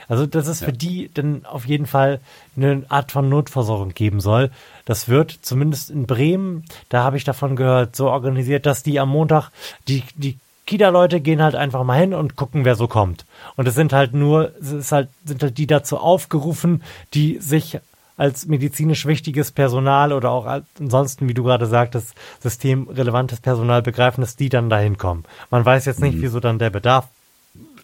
[0.08, 2.19] Also, dass es für die dann auf jeden Fall
[2.56, 4.52] eine Art von Notversorgung geben soll.
[4.86, 9.10] Das wird zumindest in Bremen, da habe ich davon gehört, so organisiert, dass die am
[9.10, 9.49] Montag,
[9.88, 13.25] die, die Kita-Leute gehen halt einfach mal hin und gucken, wer so kommt.
[13.56, 17.80] Und es sind halt nur, es ist halt, sind halt die dazu aufgerufen, die sich
[18.17, 24.21] als medizinisch wichtiges Personal oder auch als- ansonsten, wie du gerade sagtest, systemrelevantes Personal begreifen,
[24.21, 25.23] dass die dann dahin kommen.
[25.49, 27.08] Man weiß jetzt nicht, wieso dann der Bedarf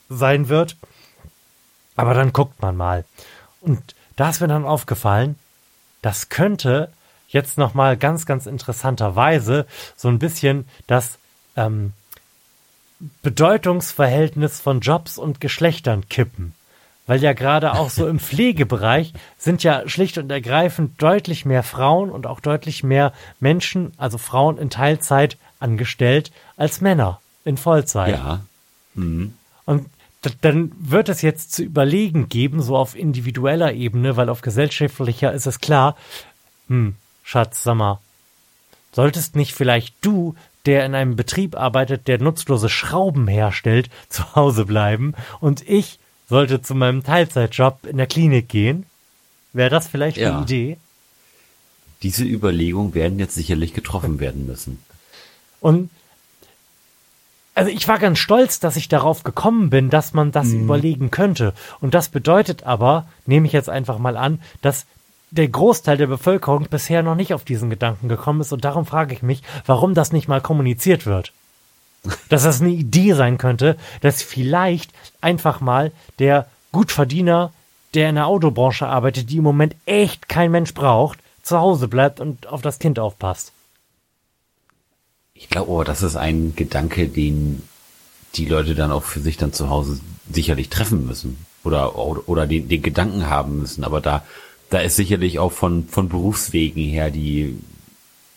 [0.09, 0.75] sein wird.
[1.95, 3.05] Aber dann guckt man mal.
[3.61, 5.35] Und da ist mir dann aufgefallen,
[6.01, 6.89] das könnte
[7.29, 11.17] jetzt nochmal ganz, ganz interessanterweise so ein bisschen das
[11.55, 11.93] ähm,
[13.23, 16.53] Bedeutungsverhältnis von Jobs und Geschlechtern kippen.
[17.07, 22.09] Weil ja gerade auch so im Pflegebereich sind ja schlicht und ergreifend deutlich mehr Frauen
[22.09, 28.15] und auch deutlich mehr Menschen, also Frauen in Teilzeit angestellt, als Männer in Vollzeit.
[28.15, 28.41] Ja.
[29.65, 29.94] Und d-
[30.41, 35.45] dann wird es jetzt zu überlegen geben, so auf individueller Ebene, weil auf gesellschaftlicher ist
[35.45, 35.95] es klar,
[36.67, 37.99] hm, Schatz, sag mal,
[38.91, 40.35] solltest nicht vielleicht du,
[40.65, 46.61] der in einem Betrieb arbeitet, der nutzlose Schrauben herstellt, zu Hause bleiben und ich sollte
[46.61, 48.85] zu meinem Teilzeitjob in der Klinik gehen?
[49.53, 50.35] Wäre das vielleicht Ja.
[50.37, 50.77] eine Idee?
[52.01, 54.79] Diese Überlegungen werden jetzt sicherlich getroffen werden müssen.
[55.61, 55.89] Und
[57.55, 61.53] also ich war ganz stolz, dass ich darauf gekommen bin, dass man das überlegen könnte.
[61.79, 64.85] Und das bedeutet aber, nehme ich jetzt einfach mal an, dass
[65.31, 68.51] der Großteil der Bevölkerung bisher noch nicht auf diesen Gedanken gekommen ist.
[68.51, 71.31] Und darum frage ich mich, warum das nicht mal kommuniziert wird.
[72.29, 74.91] Dass das eine Idee sein könnte, dass vielleicht
[75.21, 77.51] einfach mal der Gutverdiener,
[77.95, 82.19] der in der Autobranche arbeitet, die im Moment echt kein Mensch braucht, zu Hause bleibt
[82.19, 83.54] und auf das Kind aufpasst.
[85.35, 87.61] Ich glaube, oh, das ist ein Gedanke, den
[88.35, 89.99] die Leute dann auch für sich dann zu Hause
[90.31, 93.83] sicherlich treffen müssen oder oder, oder den, den Gedanken haben müssen.
[93.83, 94.23] Aber da
[94.69, 97.57] da ist sicherlich auch von von Berufswegen her die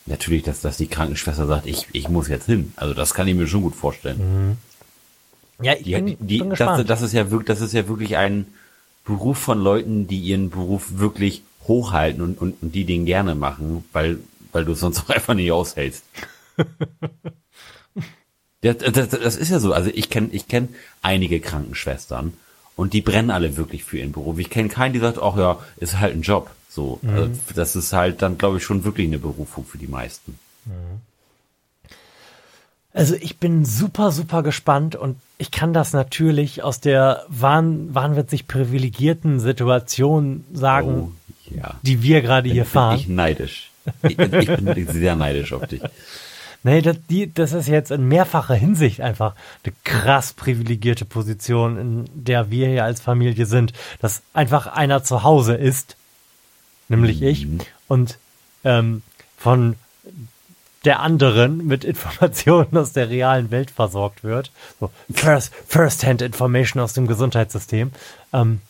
[0.05, 2.73] natürlich, dass dass die Krankenschwester sagt, ich ich muss jetzt hin.
[2.75, 4.57] Also das kann ich mir schon gut vorstellen.
[5.61, 6.89] Ja, ich Die, bin, die, die, bin das, gespannt.
[6.89, 8.45] das ist ja wirklich, das ist ja wirklich ein
[9.05, 13.83] Beruf von Leuten, die ihren Beruf wirklich hochhalten und, und, und die den gerne machen,
[13.91, 14.19] weil,
[14.51, 16.03] weil du es sonst auch einfach nicht aushältst.
[18.63, 19.73] ja, das, das ist ja so.
[19.73, 20.69] Also ich kenne ich kenn
[21.01, 22.33] einige Krankenschwestern
[22.75, 24.39] und die brennen alle wirklich für ihren Beruf.
[24.39, 26.49] Ich kenne keinen, die sagt, ach ja, ist halt ein Job.
[26.69, 30.37] So, also das ist halt dann, glaube ich, schon wirklich eine Berufung für die meisten.
[32.93, 38.47] Also ich bin super, super gespannt und ich kann das natürlich aus der wahn, wahnwitzig
[38.47, 41.15] privilegierten Situation sagen,
[41.49, 41.75] Oh, ja.
[41.81, 42.99] die wir gerade hier Bin fahren.
[42.99, 43.71] ich neidisch.
[44.03, 45.81] Ich, ich bin sehr neidisch auf dich.
[46.63, 52.09] Nee, das, die, das ist jetzt in mehrfacher Hinsicht einfach eine krass privilegierte Position, in
[52.13, 55.95] der wir hier als Familie sind, dass einfach einer zu Hause ist,
[56.89, 57.47] nämlich ich,
[57.87, 58.17] und
[58.65, 59.03] ähm,
[59.37, 59.75] von
[60.85, 64.51] der anderen mit Informationen aus der realen Welt versorgt wird.
[64.79, 67.91] So first, first-hand Information aus dem Gesundheitssystem.
[68.33, 68.61] Ähm,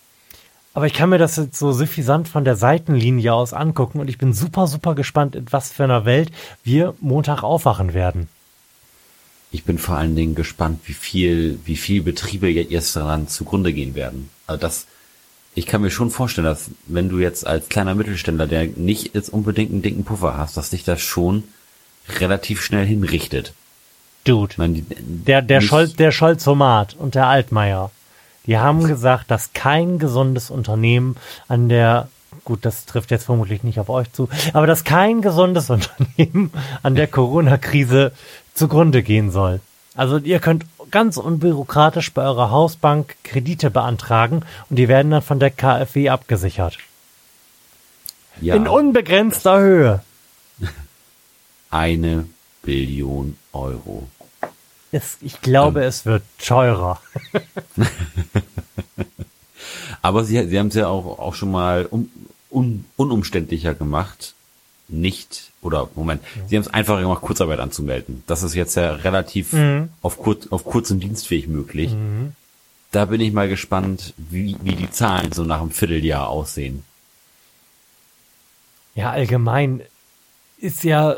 [0.79, 4.17] aber ich kann mir das jetzt so suffisant von der Seitenlinie aus angucken und ich
[4.17, 6.31] bin super, super gespannt, in was für einer Welt
[6.63, 8.29] wir Montag aufwachen werden.
[9.51, 13.93] Ich bin vor allen Dingen gespannt, wie viel, wie viel Betriebe jetzt daran zugrunde gehen
[13.93, 14.29] werden.
[14.47, 14.87] Also das,
[15.53, 19.33] ich kann mir schon vorstellen, dass wenn du jetzt als kleiner Mittelständler, der nicht jetzt
[19.33, 21.43] unbedingt einen dicken Puffer hast, dass dich das schon
[22.07, 23.51] relativ schnell hinrichtet.
[24.23, 24.53] Dude.
[24.55, 27.91] Meine, Der, der, Scholz, der Scholzomat und der Altmaier,
[28.49, 32.09] die haben gesagt, dass kein gesundes Unternehmen an der
[32.45, 36.95] gut, das trifft jetzt vermutlich nicht auf euch zu, aber dass kein gesundes Unternehmen an
[36.95, 38.11] der Corona-Krise
[38.55, 39.61] zugrunde gehen soll.
[39.95, 45.39] Also ihr könnt ganz unbürokratisch bei eurer Hausbank Kredite beantragen und die werden dann von
[45.39, 46.79] der KfW abgesichert.
[48.41, 48.55] Ja.
[48.55, 50.03] In unbegrenzter Höhe.
[51.69, 52.25] Eine
[52.63, 54.07] Billion Euro.
[54.91, 55.87] Es, ich glaube, ähm.
[55.87, 57.01] es wird teurer.
[60.01, 62.09] Aber sie, sie haben es ja auch, auch schon mal un,
[62.49, 64.33] un, unumständlicher gemacht,
[64.87, 66.47] nicht, oder Moment, ja.
[66.47, 68.23] sie haben es einfacher gemacht, Kurzarbeit anzumelden.
[68.25, 69.89] Das ist jetzt ja relativ mhm.
[70.01, 71.91] auf, kurz, auf kurzem Dienstfähig möglich.
[71.91, 72.33] Mhm.
[72.91, 76.83] Da bin ich mal gespannt, wie, wie die Zahlen so nach einem Vierteljahr aussehen.
[78.95, 79.81] Ja, allgemein
[80.57, 81.17] ist ja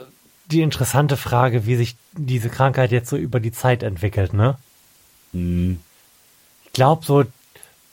[0.52, 4.58] die interessante Frage, wie sich diese Krankheit jetzt so über die Zeit entwickelt, ne?
[5.32, 5.80] Mhm.
[6.66, 7.24] Ich glaube, so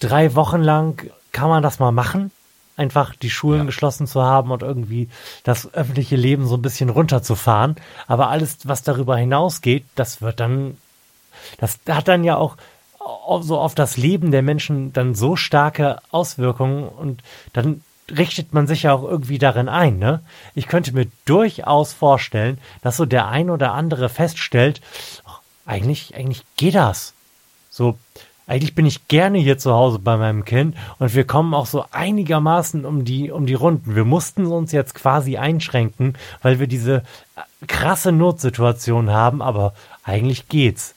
[0.01, 2.31] drei Wochen lang kann man das mal machen.
[2.77, 3.65] Einfach die Schulen ja.
[3.65, 5.09] geschlossen zu haben und irgendwie
[5.43, 7.77] das öffentliche Leben so ein bisschen runterzufahren.
[8.07, 10.77] Aber alles, was darüber hinausgeht, das wird dann,
[11.59, 12.57] das hat dann ja auch
[13.41, 17.83] so auf das Leben der Menschen dann so starke Auswirkungen und dann
[18.17, 20.21] richtet man sich ja auch irgendwie darin ein, ne?
[20.55, 24.81] Ich könnte mir durchaus vorstellen, dass so der ein oder andere feststellt,
[25.27, 25.31] oh,
[25.67, 27.15] eigentlich, eigentlich geht das.
[27.71, 27.99] So,
[28.47, 31.85] eigentlich bin ich gerne hier zu Hause bei meinem Kind und wir kommen auch so
[31.91, 33.95] einigermaßen um die, um die Runden.
[33.95, 37.03] Wir mussten uns jetzt quasi einschränken, weil wir diese
[37.67, 40.95] krasse Notsituation haben, aber eigentlich geht's.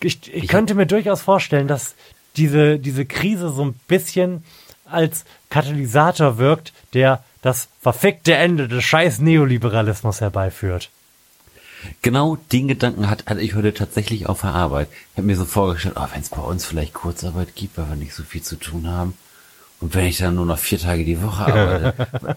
[0.00, 1.96] Ich, ich könnte mir durchaus vorstellen, dass
[2.36, 4.44] diese, diese Krise so ein bisschen
[4.90, 10.90] als Katalysator wirkt, der das verfickte Ende des scheiß Neoliberalismus herbeiführt.
[12.02, 14.88] Genau den Gedanken hat, hatte ich heute tatsächlich auf der Arbeit.
[15.12, 17.96] Ich habe mir so vorgestellt, oh, wenn es bei uns vielleicht Kurzarbeit gibt, weil wir
[17.96, 19.16] nicht so viel zu tun haben.
[19.80, 22.36] Und wenn ich dann nur noch vier Tage die Woche arbeite.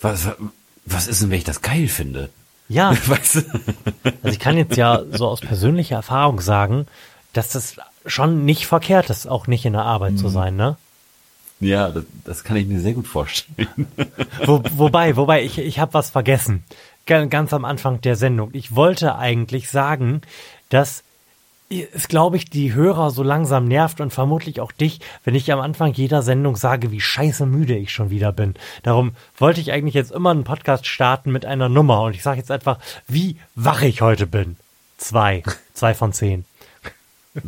[0.00, 0.28] was,
[0.86, 2.30] was ist denn, wenn ich das geil finde?
[2.68, 2.92] Ja.
[3.06, 3.40] Weißt du?
[4.04, 6.86] Also ich kann jetzt ja so aus persönlicher Erfahrung sagen,
[7.32, 10.18] dass das schon nicht verkehrt ist, auch nicht in der Arbeit mhm.
[10.18, 10.76] zu sein, ne?
[11.60, 13.86] Ja, das, das kann ich mir sehr gut vorstellen.
[14.46, 16.64] Wo, wobei, wobei, ich, ich habe was vergessen.
[17.06, 18.50] Ganz am Anfang der Sendung.
[18.52, 20.22] Ich wollte eigentlich sagen,
[20.68, 21.02] dass
[21.70, 25.60] es, glaube ich, die Hörer so langsam nervt und vermutlich auch dich, wenn ich am
[25.60, 28.54] Anfang jeder Sendung sage, wie scheiße müde ich schon wieder bin.
[28.82, 32.38] Darum wollte ich eigentlich jetzt immer einen Podcast starten mit einer Nummer und ich sage
[32.38, 34.56] jetzt einfach, wie wach ich heute bin.
[34.98, 35.42] Zwei.
[35.74, 36.44] Zwei von zehn.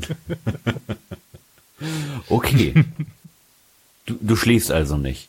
[2.28, 2.84] okay.
[4.06, 5.28] Du, du schläfst also nicht.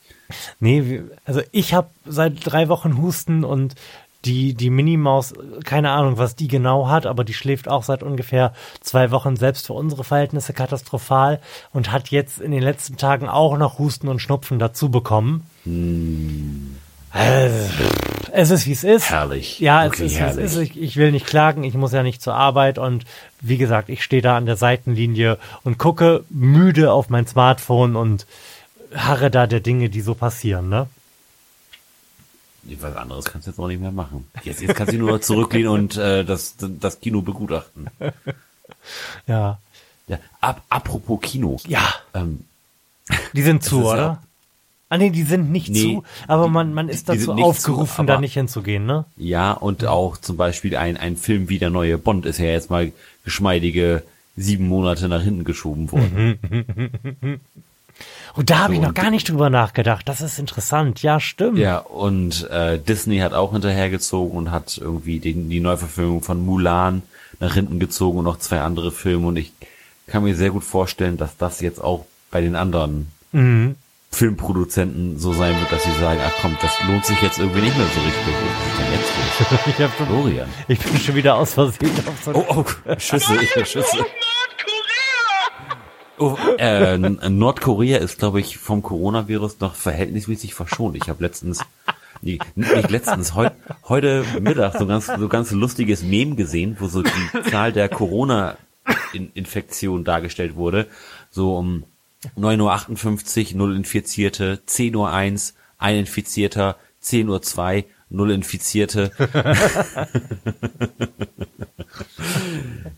[0.59, 3.75] Nee, also ich habe seit drei Wochen Husten und
[4.25, 5.33] die, die Minimaus,
[5.65, 9.67] keine Ahnung, was die genau hat, aber die schläft auch seit ungefähr zwei Wochen selbst
[9.67, 11.39] für unsere Verhältnisse katastrophal
[11.73, 15.45] und hat jetzt in den letzten Tagen auch noch Husten und Schnupfen dazu bekommen.
[15.65, 16.77] Hm.
[17.11, 17.69] Also,
[18.31, 19.11] es ist wie es ist.
[19.11, 19.59] Herrlich.
[19.59, 20.57] Ja, es ist wie es ist.
[20.57, 23.05] Ich, ich will nicht klagen, ich muss ja nicht zur Arbeit und
[23.39, 28.25] wie gesagt, ich stehe da an der Seitenlinie und gucke müde auf mein Smartphone und
[28.95, 30.87] harre da der Dinge, die so passieren, ne?
[32.79, 34.25] Was anderes kannst du jetzt auch nicht mehr machen.
[34.43, 37.87] Jetzt, jetzt kannst du nur zurücklehnen und äh, das, das Kino begutachten.
[39.27, 39.59] ja.
[40.07, 41.57] ja ab, apropos Kino.
[41.67, 41.93] Ja.
[42.13, 42.45] Ähm,
[43.33, 43.97] die sind zu, oder?
[43.97, 44.23] Ja,
[44.87, 48.19] ah nee, die sind nicht nee, zu, aber man, man ist dazu aufgerufen, zu, da
[48.21, 49.03] nicht hinzugehen, ne?
[49.17, 52.69] Ja, und auch zum Beispiel ein, ein Film wie der neue Bond ist ja jetzt
[52.69, 52.93] mal
[53.25, 54.03] geschmeidige
[54.37, 56.39] sieben Monate nach hinten geschoben worden.
[58.35, 60.07] Und da habe so, ich noch gar nicht drüber nachgedacht.
[60.07, 61.01] Das ist interessant.
[61.03, 61.57] Ja, stimmt.
[61.57, 67.03] Ja, und äh, Disney hat auch hinterhergezogen und hat irgendwie den, die Neuverfilmung von Mulan
[67.39, 69.27] nach hinten gezogen und noch zwei andere Filme.
[69.27, 69.51] Und ich
[70.07, 73.75] kann mir sehr gut vorstellen, dass das jetzt auch bei den anderen mhm.
[74.11, 77.77] Filmproduzenten so sein wird, dass sie sagen, ach komm, das lohnt sich jetzt irgendwie nicht
[77.77, 78.33] mehr so richtig.
[78.33, 80.49] Was ist denn jetzt ich, hab schon, Florian.
[80.67, 84.05] ich bin schon wieder aus Versehen auf so Oh, oh, Schüsse, ich Schüsse.
[86.23, 90.95] Oh, äh, Nordkorea ist, glaube ich, vom Coronavirus noch verhältnismäßig verschont.
[90.95, 91.59] Ich habe letztens,
[92.21, 93.49] nee, nicht letztens, heu,
[93.89, 100.05] heute Mittag so ganz, so ganz lustiges Mem gesehen, wo so die Zahl der Corona-Infektionen
[100.05, 100.87] dargestellt wurde.
[101.29, 101.83] So um
[102.37, 105.55] 9.58 Uhr, 0 Infizierte, 10.01 Uhr, 1
[105.99, 107.83] Infizierter, 10.02 Uhr,
[108.13, 109.11] null Infizierte.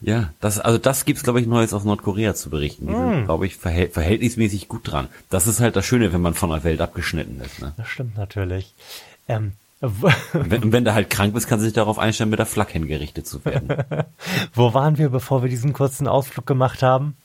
[0.01, 2.87] ja, das, also das gibt's, glaube ich, Neues aus Nordkorea zu berichten.
[2.87, 3.25] Die sind, hm.
[3.25, 5.07] glaube ich, verhält, verhältnismäßig gut dran.
[5.29, 7.61] Das ist halt das Schöne, wenn man von der Welt abgeschnitten ist.
[7.61, 7.73] Ne?
[7.77, 8.73] Das stimmt natürlich.
[9.27, 12.71] Ähm, wenn, wenn du halt krank bist, kannst du dich darauf einstellen, mit der Flak
[12.71, 13.69] hingerichtet zu werden.
[14.53, 17.15] Wo waren wir, bevor wir diesen kurzen Ausflug gemacht haben?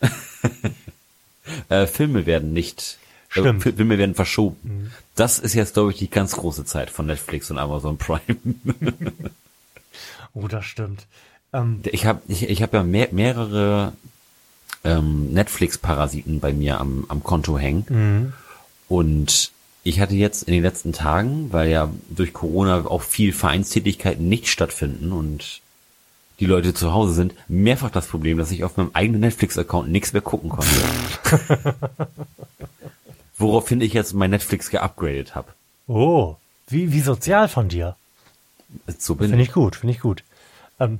[1.68, 2.98] äh, Filme werden nicht
[3.28, 3.66] Stimmt.
[3.66, 4.90] Äh, Filme werden verschoben.
[5.14, 8.20] Das ist jetzt, glaube ich, die ganz große Zeit von Netflix und Amazon Prime.
[10.34, 11.06] Oh, das stimmt.
[11.52, 13.92] Ähm, Ich habe ich, ich hab ja mehr, mehrere
[14.84, 18.34] ähm, Netflix-Parasiten bei mir am, am Konto hängen.
[18.88, 19.50] Und
[19.84, 24.48] ich hatte jetzt in den letzten Tagen, weil ja durch Corona auch viel Vereinstätigkeiten nicht
[24.48, 25.60] stattfinden und
[26.40, 30.12] die Leute zu Hause sind, mehrfach das Problem, dass ich auf meinem eigenen Netflix-Account nichts
[30.12, 30.68] mehr gucken konnte.
[33.38, 35.52] Woraufhin ich jetzt mein Netflix geupgradet habe.
[35.86, 36.36] oh,
[36.68, 37.96] wie, wie sozial von dir.
[38.98, 39.48] So bin Finde ich.
[39.48, 40.22] ich gut, finde ich gut.
[40.78, 40.98] Ähm,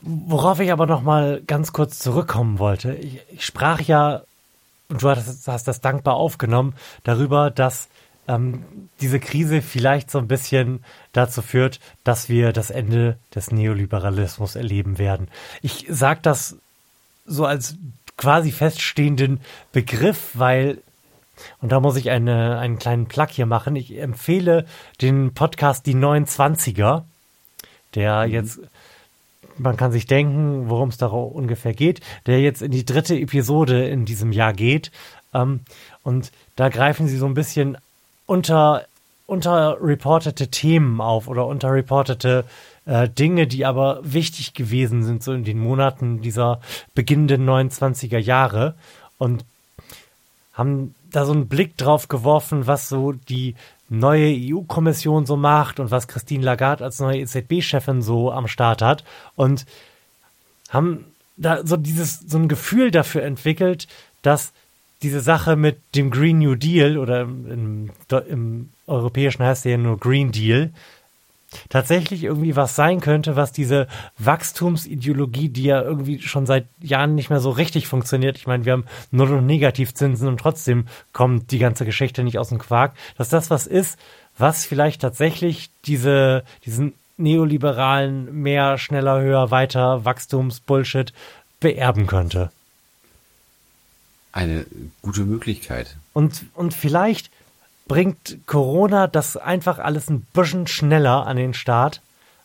[0.00, 2.94] worauf ich aber noch mal ganz kurz zurückkommen wollte.
[2.94, 4.22] Ich, ich sprach ja,
[4.88, 6.74] und du hast, hast das dankbar aufgenommen,
[7.04, 7.88] darüber, dass
[8.26, 8.64] ähm,
[9.00, 14.98] diese Krise vielleicht so ein bisschen dazu führt, dass wir das Ende des Neoliberalismus erleben
[14.98, 15.28] werden.
[15.60, 16.56] Ich sage das
[17.26, 17.76] so als
[18.18, 19.40] quasi feststehenden
[19.72, 20.82] Begriff, weil
[21.60, 23.76] und da muss ich eine, einen kleinen Plug hier machen.
[23.76, 24.66] Ich empfehle
[25.00, 27.04] den Podcast Die 29er,
[27.94, 28.60] der jetzt,
[29.56, 33.88] man kann sich denken, worum es da ungefähr geht, der jetzt in die dritte Episode
[33.88, 34.90] in diesem Jahr geht.
[35.32, 35.60] Ähm,
[36.02, 37.78] und da greifen sie so ein bisschen
[38.26, 38.86] unter,
[39.26, 42.50] unterreportete Themen auf oder unterreportete äh,
[43.08, 46.60] Dinge, die aber wichtig gewesen sind, so in den Monaten dieser
[46.94, 48.74] beginnenden 29er Jahre.
[49.18, 49.44] Und
[50.54, 53.54] haben da so einen Blick drauf geworfen, was so die
[53.88, 59.04] neue EU-Kommission so macht und was Christine Lagarde als neue EZB-Chefin so am Start hat
[59.34, 59.64] und
[60.68, 61.04] haben
[61.36, 63.86] da so dieses, so ein Gefühl dafür entwickelt,
[64.22, 64.52] dass
[65.02, 67.90] diese Sache mit dem Green New Deal oder im, im,
[68.28, 70.70] im Europäischen heißt der ja nur Green Deal,
[71.68, 73.86] tatsächlich irgendwie was sein könnte, was diese
[74.18, 78.36] Wachstumsideologie, die ja irgendwie schon seit Jahren nicht mehr so richtig funktioniert.
[78.36, 82.50] Ich meine, wir haben Null- und Negativzinsen und trotzdem kommt die ganze Geschichte nicht aus
[82.50, 83.98] dem Quark, dass das was ist,
[84.36, 91.12] was vielleicht tatsächlich diese, diesen neoliberalen mehr, schneller, höher, weiter Wachstumsbullshit
[91.60, 92.50] beerben könnte.
[94.32, 94.66] Eine
[95.02, 95.96] gute Möglichkeit.
[96.12, 97.30] Und, und vielleicht
[97.88, 102.00] bringt Corona das einfach alles ein bisschen schneller an den Start,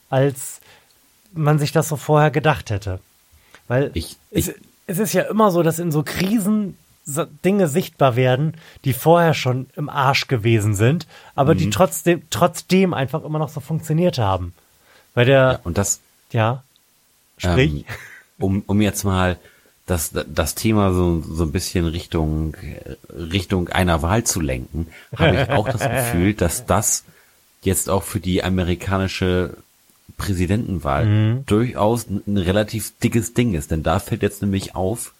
[0.09, 0.61] als
[1.33, 2.99] man sich das so vorher gedacht hätte.
[3.67, 4.55] Weil Ich- es, ich-
[4.87, 6.77] es ist ja immer so, dass in so Krisen
[7.43, 8.53] Dinge sichtbar werden,
[8.85, 11.57] die vorher schon im Arsch gewesen sind, aber Mhm.
[11.57, 14.53] die trotzdem, trotzdem einfach immer noch so funktioniert haben.
[15.13, 15.99] Weil der, Und das,
[16.31, 16.63] ja,
[17.37, 17.85] sprich, Ähm,
[18.39, 19.37] um, um jetzt mal
[19.85, 22.55] das, das Thema so, so ein bisschen Richtung,
[23.09, 27.03] Richtung einer Wahl zu lenken, habe ich auch das Gefühl, dass das
[27.63, 29.57] jetzt auch für die amerikanische
[30.17, 33.71] Präsidentenwahl durchaus ein, relativ dickes Ding ist.
[33.71, 35.13] Denn da fällt jetzt nämlich auf,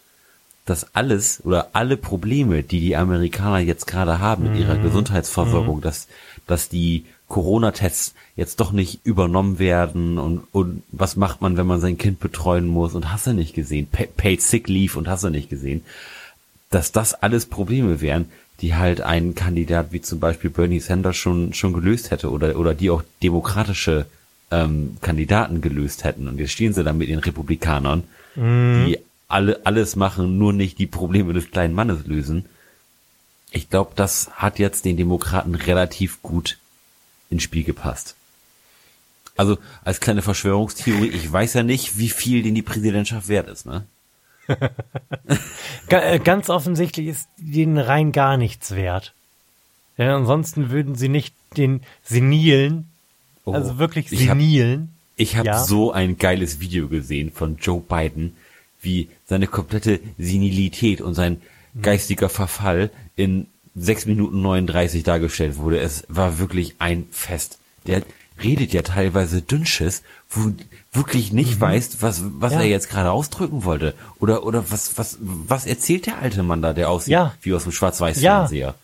[0.66, 6.08] dass alles oder alle Probleme, die die Amerikaner jetzt gerade haben mit ihrer Gesundheitsversorgung, dass,
[6.48, 11.82] dass die Corona-Tests jetzt doch nicht übernommen werden und, und was macht man, wenn man
[11.82, 15.24] sein Kind betreuen muss und hast du nicht gesehen, Pa- paid sick leave und hast
[15.24, 15.84] du nicht gesehen,
[16.70, 18.26] dass das alles Probleme wären,
[18.62, 22.74] die halt ein Kandidat wie zum Beispiel Bernie Sanders schon, schon gelöst hätte oder, oder
[22.76, 24.06] die auch demokratische
[24.52, 26.28] ähm, Kandidaten gelöst hätten.
[26.28, 28.04] Und jetzt stehen sie da mit den Republikanern,
[28.88, 32.46] die alle, alles machen, nur nicht die Probleme des kleinen Mannes lösen.
[33.52, 36.58] Ich glaube, das hat jetzt den Demokraten relativ gut
[37.34, 38.16] ins Spiel gepasst.
[39.36, 43.66] Also als kleine Verschwörungstheorie, ich weiß ja nicht, wie viel denn die Präsidentschaft wert ist,
[43.66, 43.86] ne?
[45.90, 49.14] Äh, Ganz offensichtlich ist denen rein gar nichts wert.
[49.98, 52.90] Denn ansonsten würden sie nicht den Senilen,
[53.46, 55.64] Oh, also wirklich ich hab- Senilen, Ich habe Ja.
[55.64, 58.36] so ein geiles Video gesehen von Joe Biden,
[58.82, 61.42] wie seine komplette Senilität und sein
[61.82, 65.80] geistiger Verfall in 6 Minuten 39 dargestellt wurde.
[65.80, 67.58] Es war wirklich ein Fest.
[67.88, 68.04] Der
[68.42, 70.56] redet ja teilweise Dünnschiss, wo du
[70.92, 72.60] wirklich nicht weißt, was, was Ja.
[72.62, 73.94] er jetzt gerade ausdrücken wollte.
[74.20, 77.34] Oder, oder was, was, was erzählt der alte Mann da, der aussieht Ja.
[77.42, 78.76] wie aus dem Schwarz-Weiß-Fernseher?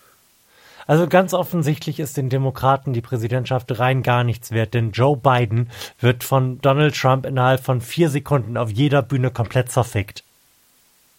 [0.87, 5.69] Also ganz offensichtlich ist den Demokraten die Präsidentschaft rein gar nichts wert, denn Joe Biden
[5.99, 10.23] wird von Donald Trump innerhalb von vier Sekunden auf jeder Bühne komplett zerfickt.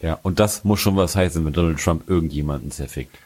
[0.00, 3.16] Ja, und das muss schon was heißen, wenn Donald Trump irgendjemanden zerfickt.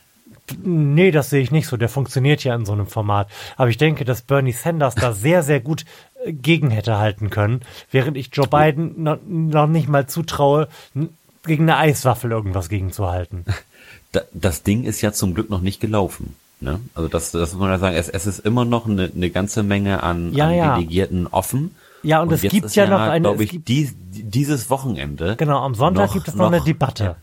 [0.63, 1.77] Nee, das sehe ich nicht so.
[1.77, 3.29] Der funktioniert ja in so einem Format.
[3.57, 5.85] Aber ich denke, dass Bernie Sanders da sehr, sehr gut
[6.25, 10.69] äh, gegen hätte halten können, während ich Joe Biden noch, noch nicht mal zutraue,
[11.47, 13.45] gegen eine Eiswaffel irgendwas gegenzuhalten.
[14.13, 16.37] da, das Ding ist ja zum Glück noch nicht gelaufen.
[16.61, 16.81] Ne?
[16.95, 19.63] Also das, das muss man ja sagen, es, es ist immer noch eine, eine ganze
[19.63, 20.77] Menge an, Ja, an ja.
[20.77, 21.75] Delegierten offen.
[22.03, 25.37] Ja, und es jetzt gibt ja noch eine- glaube es ich, dies, dieses Wochenende.
[25.37, 27.17] Genau, am Sonntag gibt es noch, eine Debatte.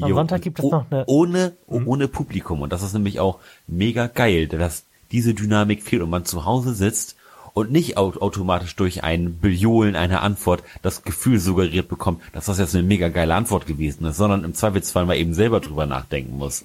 [0.00, 1.04] Am Jo, Sonntag gibt es oh- noch eine.
[1.06, 2.62] Ohne, ohne Publikum.
[2.62, 6.74] Und das ist nämlich auch mega geil, dass diese Dynamik fehlt und man zu Hause
[6.74, 7.16] sitzt
[7.54, 12.58] und nicht au automatisch durch ein Billiolen einer Antwort das Gefühl suggeriert bekommt, dass das
[12.58, 16.38] jetzt eine mega geile Antwort gewesen ist, sondern im Zweifelsfall mal eben selber drüber nachdenken
[16.38, 16.64] muss.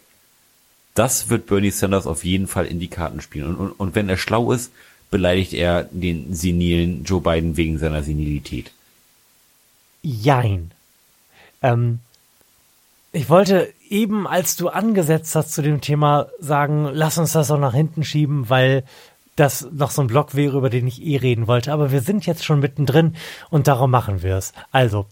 [0.93, 3.47] Das wird Bernie Sanders auf jeden Fall in die Karten spielen.
[3.47, 4.71] Und, und, und wenn er schlau ist,
[5.11, 8.71] beleidigt er den senilen Joe Biden wegen seiner Senilität.
[10.01, 10.71] Jein.
[11.61, 11.99] Ähm,
[13.17, 17.59] ich wollte eben, als du angesetzt hast zu dem Thema, sagen, lass uns das auch
[17.59, 18.83] nach hinten schieben, weil
[19.35, 21.73] das noch so ein Block wäre, über den ich eh reden wollte.
[21.73, 23.15] Aber wir sind jetzt schon mittendrin
[23.49, 24.53] und darum machen wir es.
[24.71, 25.07] Also,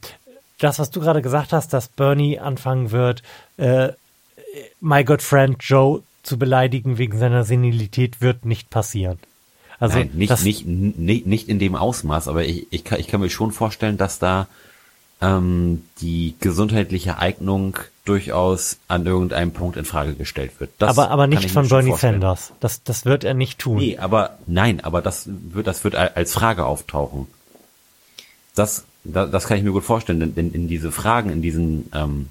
[0.60, 3.24] das, was du gerade gesagt hast, dass Bernie anfangen wird,
[3.58, 3.90] äh,
[4.82, 9.18] my good friend Joe zu beleidigen wegen seiner Senilität, wird nicht passieren.
[9.80, 13.20] Also, Nein, nicht, nicht, nicht, nicht in dem Ausmaß, aber ich, ich, kann, ich kann
[13.20, 14.48] mir schon vorstellen, dass da
[15.22, 20.70] ähm, die gesundheitliche Eignung durchaus an irgendeinem Punkt in Frage gestellt wird.
[20.78, 22.22] Das aber, aber nicht von Bernie vorstellen.
[22.22, 22.52] Sanders.
[22.60, 23.78] Das, das wird er nicht tun.
[23.78, 27.28] Nee, aber nein, aber das wird, das wird als Frage auftauchen.
[28.54, 31.90] Das, das, das kann ich mir gut vorstellen, denn in, in diese Fragen, in diesen,
[31.96, 32.28] ähm,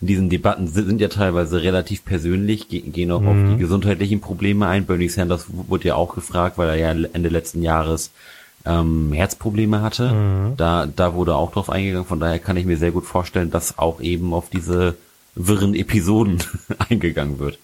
[0.00, 4.20] in diesen Debatten sind, sind ja teilweise relativ persönlich, ge- gehen auch auf die gesundheitlichen
[4.20, 4.84] Probleme ein.
[4.84, 8.10] Bernie Sanders wurde ja auch gefragt, weil er ja Ende letzten Jahres
[8.66, 10.54] ähm, Herzprobleme hatte.
[10.56, 12.06] Da, da wurde auch drauf eingegangen.
[12.06, 14.96] Von daher kann ich mir sehr gut vorstellen, dass auch eben auf diese
[15.34, 16.42] wirren Episoden
[16.90, 17.58] eingegangen wird.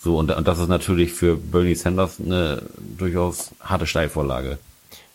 [0.00, 2.62] So, und, und das ist natürlich für Bernie Sanders eine
[2.98, 4.58] durchaus harte Steilvorlage.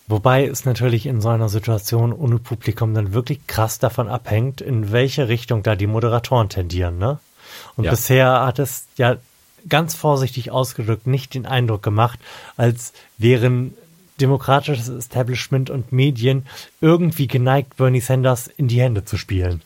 [0.07, 4.91] Wobei es natürlich in so einer Situation ohne Publikum dann wirklich krass davon abhängt, in
[4.91, 7.19] welche Richtung da die Moderatoren tendieren, ne?
[7.75, 7.91] Und Ja.
[7.91, 9.17] bisher hat es ja
[9.67, 12.19] ganz vorsichtig ausgedrückt nicht den Eindruck gemacht,
[12.57, 13.75] als wären
[14.21, 16.45] demokratisches Establishment und Medien
[16.81, 19.61] irgendwie geneigt, Bernie Sanders in die Hände zu spielen.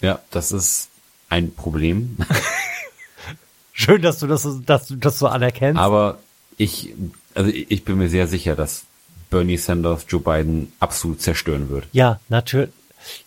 [0.00, 0.88] Ja, das ist
[1.28, 2.16] ein Problem.
[3.72, 5.78] Schön, dass du das, so- dass du das so anerkennst.
[5.80, 6.18] Aber
[6.56, 6.94] ich,
[7.34, 8.84] also ich bin mir sehr sicher, dass
[9.28, 11.86] Bernie Sanders Joe Biden absolut zerstören wird.
[11.92, 12.70] ja, natürlich.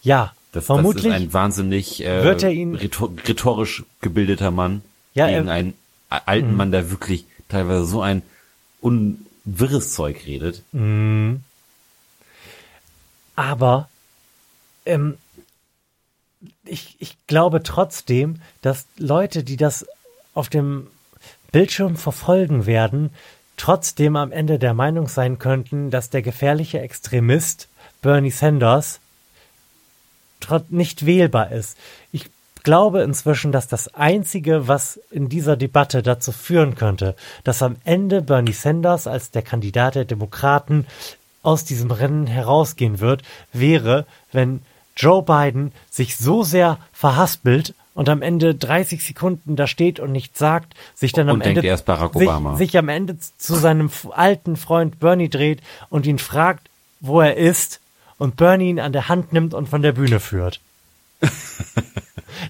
[0.02, 1.06] Ja, Das, vermutlich.
[1.06, 4.82] das ist ein wahnsinnig äh, wird er ihn- rhetor- rhetorisch gebildeter Mann
[5.14, 5.74] Ja, gegen er- einen
[6.10, 8.22] alten Mann, der wirklich teilweise so ein
[9.50, 10.64] unwirres Zeug redet.
[13.36, 13.90] Aber
[14.86, 15.18] ähm,
[16.66, 19.86] ich, ich glaube trotzdem, dass Leute, die das
[20.34, 20.88] auf dem
[21.52, 23.10] Bildschirm verfolgen werden,
[23.58, 27.68] trotzdem am Ende der Meinung sein könnten, dass der gefährliche Extremist
[28.02, 29.00] Bernie Sanders
[30.70, 31.78] nicht wählbar ist.
[32.12, 32.30] Ich
[32.70, 38.22] glaube inzwischen, dass das Einzige, was in dieser Debatte dazu führen könnte, dass am Ende
[38.22, 40.86] Bernie Sanders als der Kandidat der Demokraten
[41.42, 44.62] aus diesem Rennen herausgehen wird, wäre, wenn
[44.96, 50.38] Joe Biden sich so sehr verhaspelt und am Ende 30 Sekunden da steht und nichts
[50.38, 52.56] sagt, sich dann am Und denkt, Ende Barack sich, Obama.
[52.56, 57.80] sich am Ende zu seinem alten Freund Bernie dreht und ihn fragt, wo er ist
[58.20, 60.60] und Bernie ihn an der Hand nimmt und von der Bühne führt.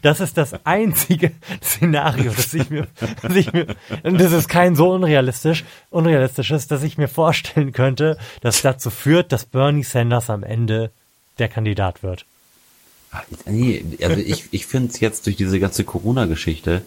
[0.01, 1.32] Das ist das einzige
[1.63, 2.88] Szenario, das ich mir,
[3.22, 8.17] das ich mir, und das ist kein so unrealistisch, unrealistisches, dass ich mir vorstellen könnte,
[8.41, 10.91] dass dazu führt, dass Bernie Sanders am Ende
[11.38, 12.26] der Kandidat wird.
[13.11, 16.84] Ah, Nee, also ich, ich finde es jetzt durch diese ganze Corona-Geschichte,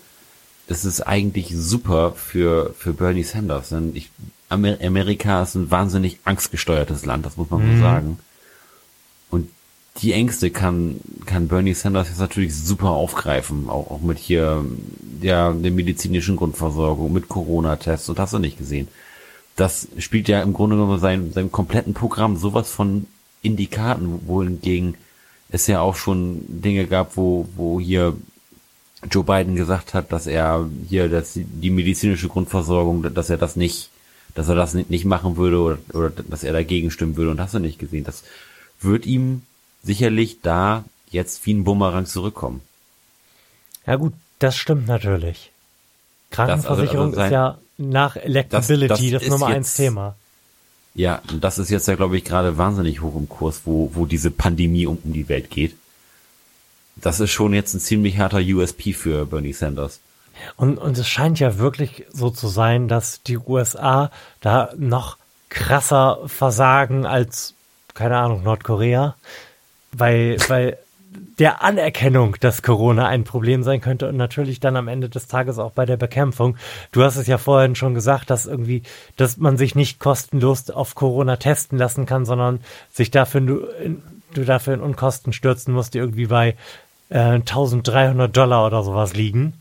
[0.69, 3.71] das ist eigentlich super für, für Bernie Sanders.
[3.71, 4.11] Denn ich,
[4.49, 8.19] Amer Amerika ist ein wahnsinnig angstgesteuertes Land, das muss man so sagen.
[9.99, 14.65] Die Ängste kann, kann Bernie Sanders jetzt natürlich super aufgreifen, auch, auch mit hier,
[15.21, 18.89] ja, der medizinischen Grundversorgung, mit Corona-Tests und hast du nicht gesehen.
[19.55, 23.07] Das spielt ja im Grunde genommen sein, seinem kompletten Programm sowas von
[23.43, 24.95] in die Karten, wohingegen
[25.51, 28.17] es ja auch schon Dinge gab, wo, wo hier
[29.11, 33.91] Joe Biden gesagt hat, dass er hier dass die medizinische Grundversorgung, dass er das nicht,
[34.35, 37.55] dass er das nicht machen würde oder, oder dass er dagegen stimmen würde und hast
[37.55, 38.05] du nicht gesehen.
[38.05, 38.23] Das
[38.81, 39.43] wird ihm
[39.83, 42.61] sicherlich da jetzt wie ein Bumerang zurückkommen.
[43.87, 45.51] Ja gut, das stimmt natürlich.
[46.31, 50.15] Krankenversicherung also sein- ist ja nach Electability das, das- das Nummer eins jetzt- Thema.
[50.95, 54.05] Ja, und das ist jetzt ja, glaube ich, gerade wahnsinnig hoch im Kurs, wo, wo
[54.05, 55.75] diese Pandemie um, um die Welt geht.
[56.97, 60.01] Das ist schon jetzt ein ziemlich harter USP für Bernie Sanders.
[60.57, 64.11] Und, und es scheint ja wirklich so zu sein, dass die USA
[64.43, 65.17] da noch
[65.49, 67.55] krasser versagen als,
[67.95, 69.15] keine Ahnung, Nordkorea.
[69.97, 70.79] Weil, weil
[71.39, 75.59] der Anerkennung, dass Corona ein Problem sein könnte und natürlich dann am Ende des Tages
[75.59, 76.57] auch bei der Bekämpfung.
[76.91, 78.83] Du hast es ja vorhin schon gesagt, dass irgendwie,
[79.17, 82.61] dass man sich nicht kostenlos auf Corona testen lassen kann, sondern
[82.93, 83.41] sich dafür
[83.83, 84.03] in-
[84.35, 86.57] du dafür in Unkosten stürzen musst, die irgendwie bei
[87.11, 89.55] äh, 1300 Dollar oder sowas liegen.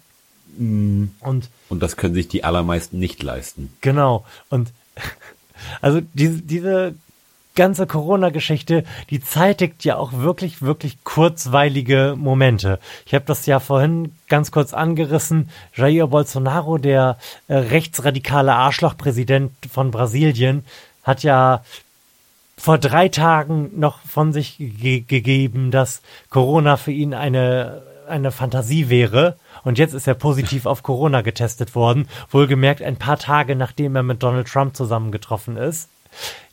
[0.58, 3.74] Und, und das können sich die allermeisten nicht leisten.
[3.82, 4.26] Genau.
[4.50, 4.72] Und
[5.82, 6.96] also diese, diese
[7.56, 12.80] ganze Corona-Geschichte, die zeitigt ja auch wirklich, wirklich kurzweilige Momente.
[13.06, 15.50] Ich habe das ja vorhin ganz kurz angerissen.
[15.76, 20.64] Jair Bolsonaro, der äh, rechtsradikale Arschlochpräsident von Brasilien,
[21.04, 21.64] hat ja
[22.58, 28.88] vor drei Tagen noch von sich ge gegeben, dass Corona für ihn eine, eine Fantasie
[28.90, 29.36] wäre.
[29.64, 32.08] Und jetzt ist er positiv auf Corona getestet worden.
[32.30, 35.90] Wohlgemerkt ein paar Tage nachdem er mit Donald Trump zusammengetroffen ist.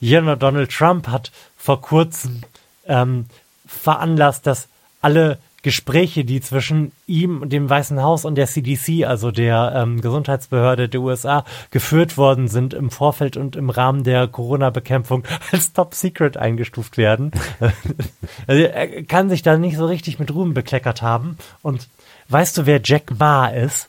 [0.00, 2.42] Jener Donald Trump hat vor kurzem
[2.86, 3.26] ähm,
[3.66, 4.68] veranlasst, dass
[5.00, 10.88] alle Gespräche, die zwischen ihm, dem Weißen Haus und der CDC, also der ähm, Gesundheitsbehörde
[10.88, 16.36] der USA, geführt worden sind im Vorfeld und im Rahmen der Corona-Bekämpfung als Top Secret
[16.36, 17.32] eingestuft werden.
[18.46, 21.36] also er kann sich da nicht so richtig mit Ruhm bekleckert haben.
[21.60, 21.88] Und
[22.28, 23.88] weißt du, wer Jack Ma ist?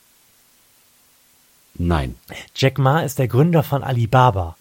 [1.74, 2.16] Nein.
[2.56, 4.56] Jack Ma ist der Gründer von Alibaba.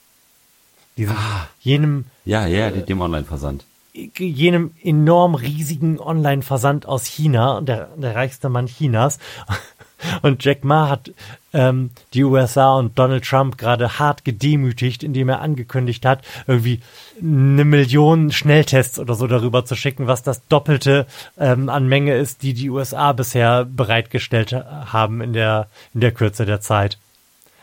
[1.00, 2.06] Diesem, ah, jenem.
[2.26, 3.64] Ja, ja, dem Online-Versand.
[3.93, 9.18] Jenem enorm riesigen Online-Versand aus China, der, der reichste Mann Chinas.
[10.22, 11.12] Und Jack Ma hat
[11.54, 16.80] ähm, die USA und Donald Trump gerade hart gedemütigt, indem er angekündigt hat, irgendwie
[17.22, 21.06] eine Million Schnelltests oder so darüber zu schicken, was das Doppelte
[21.38, 26.45] ähm, an Menge ist, die die USA bisher bereitgestellt haben in der in der Kürze
[26.45, 26.97] der Zeit.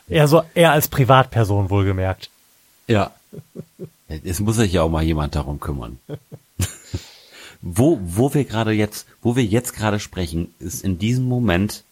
[0.07, 2.29] Er so er als Privatperson wohlgemerkt.
[2.87, 3.13] Ja,
[4.09, 5.99] es muss sich ja auch mal jemand darum kümmern.
[7.61, 11.85] wo, wo wir gerade jetzt, wo wir jetzt gerade sprechen, ist in diesem Moment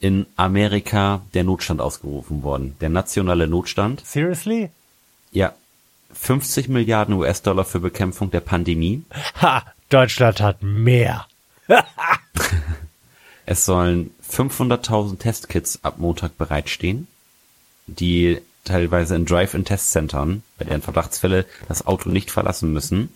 [0.00, 2.76] in Amerika der Notstand ausgerufen worden.
[2.80, 4.04] Der nationale Notstand.
[4.06, 4.70] Seriously?
[5.32, 5.54] Ja.
[6.12, 9.02] 50 Milliarden US-Dollar für Bekämpfung der Pandemie.
[9.42, 9.64] Ha!
[9.90, 11.26] Deutschland hat mehr.
[13.46, 17.08] es sollen 500.000 Testkits ab Montag bereitstehen,
[17.86, 23.08] die teilweise in Drive-in-Testzentren, bei deren Verdachtsfälle das Auto nicht verlassen müssen.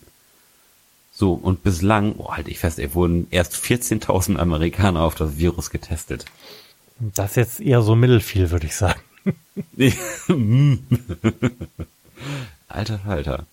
[1.14, 5.70] So, und bislang, oh, halt ich fest, ey, wurden erst 14.000 Amerikaner auf das Virus
[5.70, 6.24] getestet.
[6.98, 9.00] Das ist jetzt eher so mittelfiel, würde ich sagen.
[12.68, 13.46] alter Falter.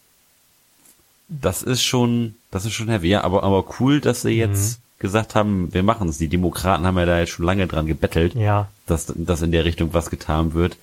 [1.27, 4.83] Das ist schon, das ist schon heavy, ja, aber, aber cool, dass sie jetzt mhm.
[4.99, 6.17] gesagt haben, wir machen es.
[6.17, 8.69] Die Demokraten haben ja da jetzt schon lange dran gebettelt, ja.
[8.87, 10.77] dass, dass in der Richtung was getan wird.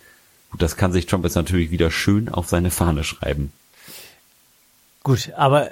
[0.57, 3.53] Gut, das kann sich Trump jetzt natürlich wieder schön auf seine Fahne schreiben.
[5.03, 5.69] Gut, aber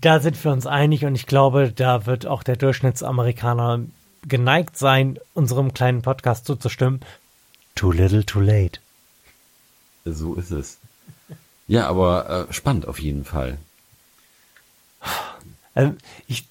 [0.00, 3.80] da sind wir uns einig und ich glaube, da wird auch der Durchschnittsamerikaner
[4.28, 7.00] geneigt sein, unserem kleinen Podcast zuzustimmen.
[7.74, 8.78] Too little, too late.
[10.04, 10.78] So ist es.
[11.66, 13.58] Ja, aber äh, spannend auf jeden Fall.
[15.74, 15.96] Also
[16.28, 16.44] ich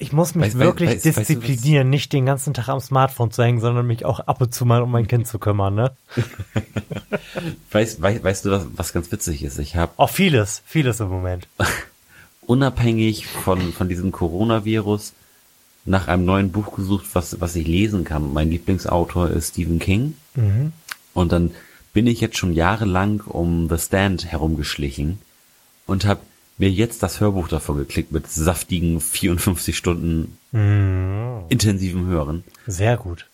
[0.00, 3.30] ich muss mich weiß, wirklich weiß, disziplinieren, weißt du, nicht den ganzen Tag am Smartphone
[3.30, 5.92] zu hängen, sondern mich auch ab und zu mal um mein Kind zu kümmern, ne?
[7.70, 9.58] weißt, weißt, weißt du, was, was ganz witzig ist?
[9.58, 11.46] Ich habe auch vieles, vieles im Moment.
[12.46, 15.12] unabhängig von von diesem Coronavirus
[15.84, 18.32] nach einem neuen Buch gesucht, was was ich lesen kann.
[18.32, 20.14] Mein Lieblingsautor ist Stephen King.
[20.34, 20.72] Mhm.
[21.12, 21.50] Und dann
[21.92, 25.18] bin ich jetzt schon jahrelang um The Stand herumgeschlichen
[25.86, 26.20] und habe
[26.60, 31.46] mir jetzt das Hörbuch davon geklickt mit saftigen 54 Stunden mm.
[31.48, 32.44] intensivem Hören.
[32.66, 33.26] Sehr gut.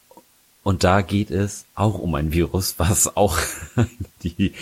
[0.62, 3.39] Und da geht es auch um ein Virus, was auch
[4.22, 4.53] die,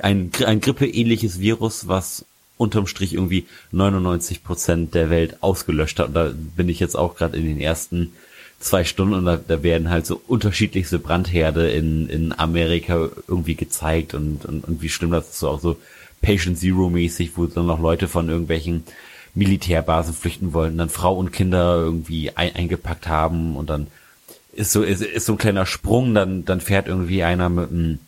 [0.00, 2.24] ein, ein Grippe-ähnliches Virus, was
[2.56, 6.08] unterm Strich irgendwie 99 Prozent der Welt ausgelöscht hat.
[6.08, 8.12] Und da bin ich jetzt auch gerade in den ersten
[8.60, 14.14] zwei Stunden und da, da werden halt so unterschiedlichste Brandherde in, in Amerika irgendwie gezeigt
[14.14, 15.76] und, und, und wie schlimm das ist so auch so
[16.24, 18.84] Patient Zero mäßig, wo dann noch Leute von irgendwelchen
[19.34, 23.88] Militärbasen flüchten wollten, dann Frau und Kinder irgendwie ein, eingepackt haben und dann
[24.52, 27.98] ist so ist, ist so ein kleiner Sprung, dann dann fährt irgendwie einer mit einem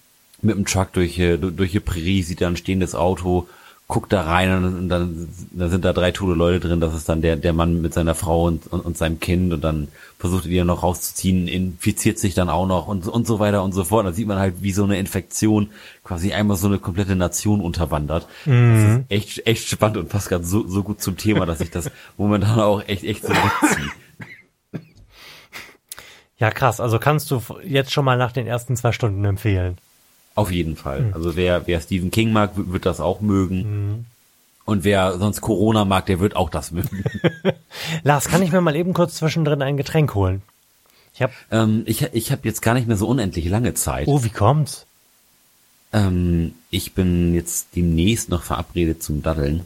[0.41, 3.49] mit dem Truck durch durch die Prärie, sieht dann ein stehendes Auto
[3.89, 6.81] guckt da rein und dann, dann sind da drei tote Leute drin.
[6.81, 9.63] Das ist dann der, der Mann mit seiner Frau und, und, und seinem Kind und
[9.63, 13.63] dann versucht er die noch rauszuziehen, infiziert sich dann auch noch und, und so weiter
[13.63, 14.05] und so fort.
[14.05, 15.71] Dann sieht man halt, wie so eine Infektion
[16.03, 18.27] quasi einmal so eine komplette Nation unterwandert.
[18.45, 19.05] Mhm.
[19.09, 21.71] Das ist echt, echt spannend und passt gerade so, so gut zum Thema, dass ich
[21.71, 23.91] das momentan auch echt, echt so wegziehe.
[26.39, 26.81] Ja, krass.
[26.81, 29.79] Also kannst du jetzt schon mal nach den ersten zwei Stunden empfehlen.
[30.37, 31.01] Auf jeden Fall.
[31.01, 31.15] Mhm.
[31.15, 33.89] Also wer, wer Stephen King mag, wird das auch mögen.
[33.89, 34.05] Mhm.
[34.65, 37.05] Und wer sonst Corona mag, der wird auch das mögen.
[38.05, 40.43] Lars, kann ich mir mal eben kurz zwischendrin ein Getränk holen?
[41.15, 44.07] Ich habe ähm, ich, ich hab jetzt gar nicht mehr so unendlich lange Zeit.
[44.07, 44.85] Oh, wie kommt's?
[45.93, 49.65] Ähm, ich bin jetzt demnächst noch verabredet zum Daddeln.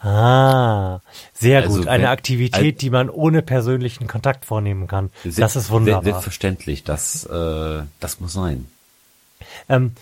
[0.00, 0.98] Ah,
[1.32, 1.86] sehr Also gut.
[1.86, 5.10] Eine wenn- Aktivität, die man ohne persönlichen Kontakt vornehmen kann.
[5.24, 6.02] Das ist wunderbar.
[6.02, 8.66] Selbstverständlich, das, äh, das muss sein.
[9.68, 9.92] Ähm,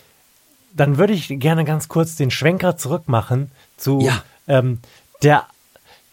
[0.74, 4.22] dann würde ich gerne ganz kurz den Schwenker zurückmachen zu Ja.
[4.48, 4.78] ähm,
[5.22, 5.46] der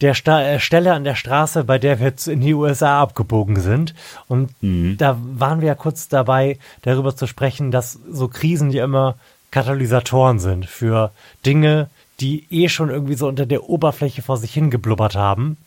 [0.02, 3.60] der Sta äh, Stelle an der Straße, bei der wir jetzt in die USA abgebogen
[3.60, 3.96] sind.
[4.28, 9.16] Und da waren wir ja kurz dabei, darüber zu sprechen, dass so Krisen ja immer
[9.50, 11.12] Katalysatoren sind für
[11.48, 15.58] Dinge, die eh schon irgendwie so unter der Oberfläche vor sich hingeblubbert haben.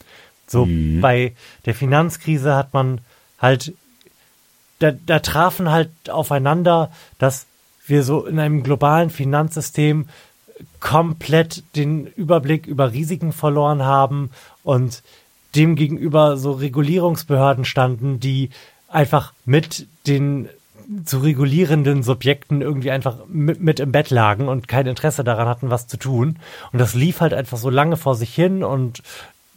[0.47, 0.69] So
[1.01, 1.35] bei
[1.67, 3.01] der Finanzkrise hat man
[3.41, 3.73] halt
[4.79, 7.47] da, da trafen halt aufeinander, dass
[7.91, 10.07] wir so in einem globalen Finanzsystem
[10.79, 14.31] komplett den Überblick über Risiken verloren haben
[14.63, 15.03] und
[15.55, 18.51] demgegenüber so Regulierungsbehörden standen, die
[18.89, 20.49] einfach mit den
[21.05, 25.71] zu regulierenden Subjekten irgendwie einfach mit, mit im Bett lagen und kein Interesse daran hatten,
[25.71, 26.37] was zu tun.
[26.73, 29.03] Und das lief halt einfach so lange vor sich hin und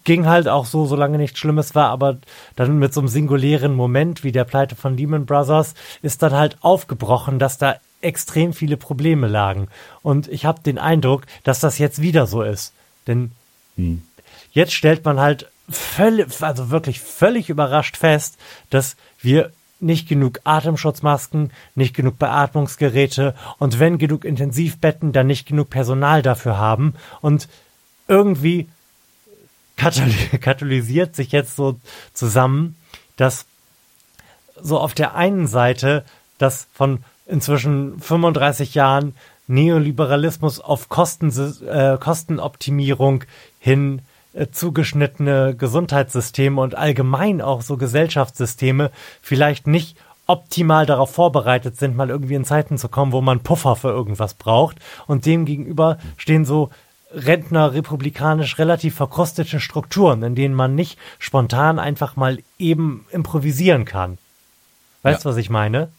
[0.04, 2.18] ging halt auch so, solange nichts Schlimmes war, aber
[2.56, 6.58] dann mit so einem singulären Moment wie der Pleite von Lehman Brothers ist dann halt
[6.62, 9.68] aufgebrochen, dass da extrem viele Probleme lagen.
[10.02, 12.74] Und ich habe den Eindruck, dass das jetzt wieder so ist.
[13.08, 13.32] Denn
[14.52, 18.38] jetzt stellt man halt völlig, also wirklich völlig überrascht fest,
[18.70, 25.70] dass wir nicht genug Atemschutzmasken, nicht genug Beatmungsgeräte und wenn genug Intensivbetten, dann nicht genug
[25.70, 26.96] Personal dafür haben.
[27.22, 27.50] Und
[28.08, 28.70] irgendwie
[29.76, 31.80] kataly katalysiert sich jetzt so
[32.14, 32.76] zusammen,
[33.18, 33.46] dass
[34.62, 36.06] so auf der einen Seite
[36.38, 39.16] das von inzwischen 35 Jahren
[39.48, 41.30] Neoliberalismus auf Kosten,
[41.68, 43.26] äh, Kostenoptimierung
[43.60, 44.02] hin
[44.34, 52.10] äh, zugeschnittene Gesundheitssysteme und allgemein auch so Gesellschaftssysteme vielleicht nicht optimal darauf vorbereitet sind, mal
[52.10, 54.78] irgendwie in Zeiten zu kommen, wo man Puffer für irgendwas braucht.
[55.06, 56.70] Und dem gegenüber stehen so
[57.12, 64.18] Rentner republikanisch relativ verkrustete Strukturen, in denen man nicht spontan einfach mal eben improvisieren kann.
[65.04, 65.90] Weißt du, was ich meine?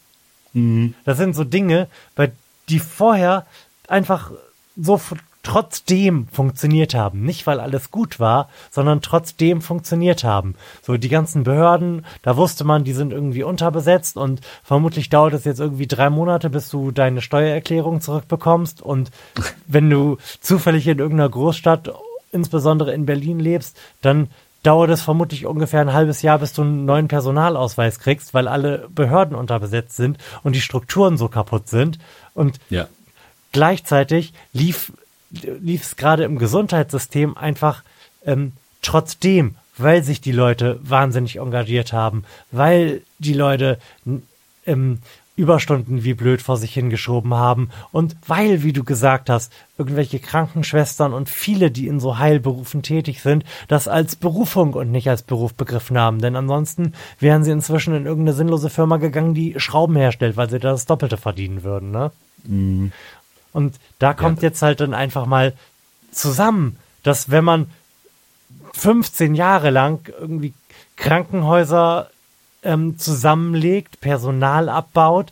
[1.05, 2.31] Das sind so Dinge, bei
[2.69, 3.45] die vorher
[3.87, 4.31] einfach
[4.75, 4.99] so
[5.43, 7.23] trotzdem funktioniert haben.
[7.23, 10.55] Nicht, weil alles gut war, sondern trotzdem funktioniert haben.
[10.81, 15.43] So die ganzen Behörden, da wusste man, die sind irgendwie unterbesetzt und vermutlich dauert es
[15.43, 18.81] jetzt irgendwie drei Monate, bis du deine Steuererklärung zurückbekommst.
[18.81, 19.11] Und
[19.67, 21.93] wenn du zufällig in irgendeiner Großstadt,
[22.31, 24.29] insbesondere in Berlin lebst, dann
[24.65, 28.87] dauert es vermutlich ungefähr ein halbes Jahr, bis du einen neuen Personalausweis kriegst, weil alle
[28.89, 31.99] Behörden unterbesetzt sind und die Strukturen so kaputt sind.
[32.33, 32.87] Und Ja.
[33.51, 34.91] gleichzeitig lief
[35.31, 37.83] lief es gerade im Gesundheitssystem einfach
[38.25, 43.77] ähm, trotzdem, weil sich die Leute wahnsinnig engagiert haben, weil die Leute
[44.65, 44.99] ähm,
[45.35, 51.13] Überstunden wie blöd vor sich hingeschoben haben und weil, wie du gesagt hast, irgendwelche Krankenschwestern
[51.13, 55.53] und viele, die in so Heilberufen tätig sind, das als Berufung und nicht als Beruf
[55.53, 56.19] begriffen haben.
[56.19, 60.59] Denn ansonsten wären sie inzwischen in irgendeine sinnlose Firma gegangen, die Schrauben herstellt, weil sie
[60.59, 62.11] da das Doppelte verdienen würden, ne?
[63.51, 65.53] Und da kommt jetzt halt dann einfach mal
[66.11, 67.67] zusammen, dass wenn man
[68.73, 70.53] 15 Jahre lang irgendwie
[70.95, 72.09] Krankenhäuser
[72.65, 75.31] ähm, zusammenlegt, Personal abbaut,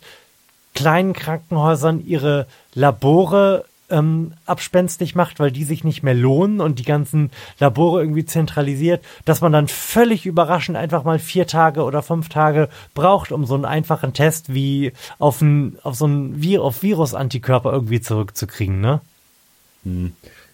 [0.74, 6.84] kleinen Krankenhäusern ihre Labore ähm, abspenstig macht, weil die sich nicht mehr lohnen und die
[6.84, 12.28] ganzen Labore irgendwie zentralisiert, dass man dann völlig überraschend einfach mal vier Tage oder fünf
[12.28, 16.82] Tage braucht, um so einen einfachen Test wie auf, ein, auf so einen Vir auf
[16.82, 19.00] Virus-Antikörper irgendwie zurückzukriegen, ne?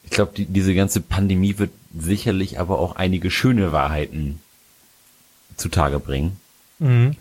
[0.02, 4.40] Ich glaube, die, diese ganze Pandemie wird sicherlich aber auch einige schöne Wahrheiten
[5.56, 6.39] zutage bringen.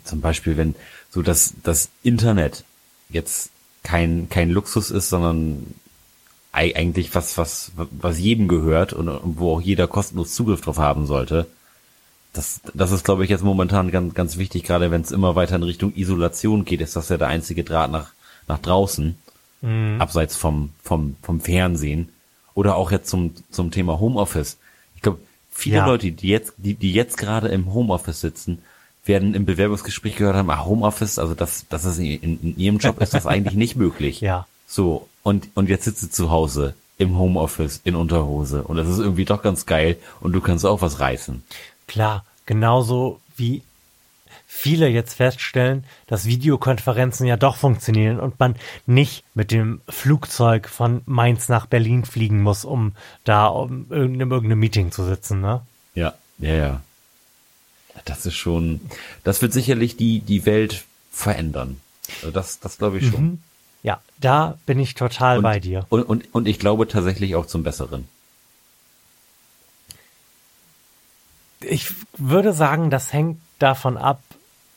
[0.04, 0.74] Zum Beispiel, wenn
[1.10, 2.64] so das, das Internet
[3.08, 3.50] jetzt
[3.82, 5.66] kein, kein Luxus ist, sondern
[6.52, 10.78] ei- eigentlich was, was, was jedem gehört und, und wo auch jeder kostenlos Zugriff drauf
[10.78, 11.46] haben sollte.
[12.32, 15.56] Das, das ist, glaube ich, jetzt momentan ganz, ganz wichtig, gerade wenn es immer weiter
[15.56, 18.12] in Richtung Isolation geht, ist das ja der einzige Draht nach,
[18.48, 19.16] nach draußen,
[19.98, 22.08] abseits vom, vom, vom Fernsehen.
[22.54, 24.56] Oder auch jetzt zum, zum Thema Homeoffice.
[24.96, 25.18] Ich glaube,
[25.50, 25.86] viele Ja.
[25.86, 28.62] Leute, die jetzt, die, die jetzt gerade im Homeoffice sitzen,
[29.04, 33.00] werden im Bewerbungsgespräch gehört haben, ah, Homeoffice, also das, das ist in, in ihrem Job
[33.00, 34.20] ist das eigentlich nicht möglich.
[34.20, 34.46] Ja.
[34.66, 38.98] So, und, und jetzt sitzt du zu Hause im Homeoffice in Unterhose und das ist
[38.98, 41.42] irgendwie doch ganz geil und du kannst auch was reißen.
[41.86, 43.62] Klar, genauso wie
[44.46, 51.02] viele jetzt feststellen, dass Videokonferenzen ja doch funktionieren und man nicht mit dem Flugzeug von
[51.06, 52.92] Mainz nach Berlin fliegen muss, um
[53.24, 55.62] da um in irgendeinem Meeting zu sitzen, ne?
[55.94, 56.80] Ja, ja, ja.
[58.04, 58.80] Das ist schon,
[59.24, 61.80] das wird sicherlich die, die Welt verändern.
[62.16, 63.42] Also das, das glaube ich schon.
[63.82, 65.86] Ja, da bin ich total Und, bei dir.
[65.88, 68.08] Und, und, und ich glaube tatsächlich auch zum Besseren.
[71.60, 74.22] Ich würde sagen, das hängt davon ab,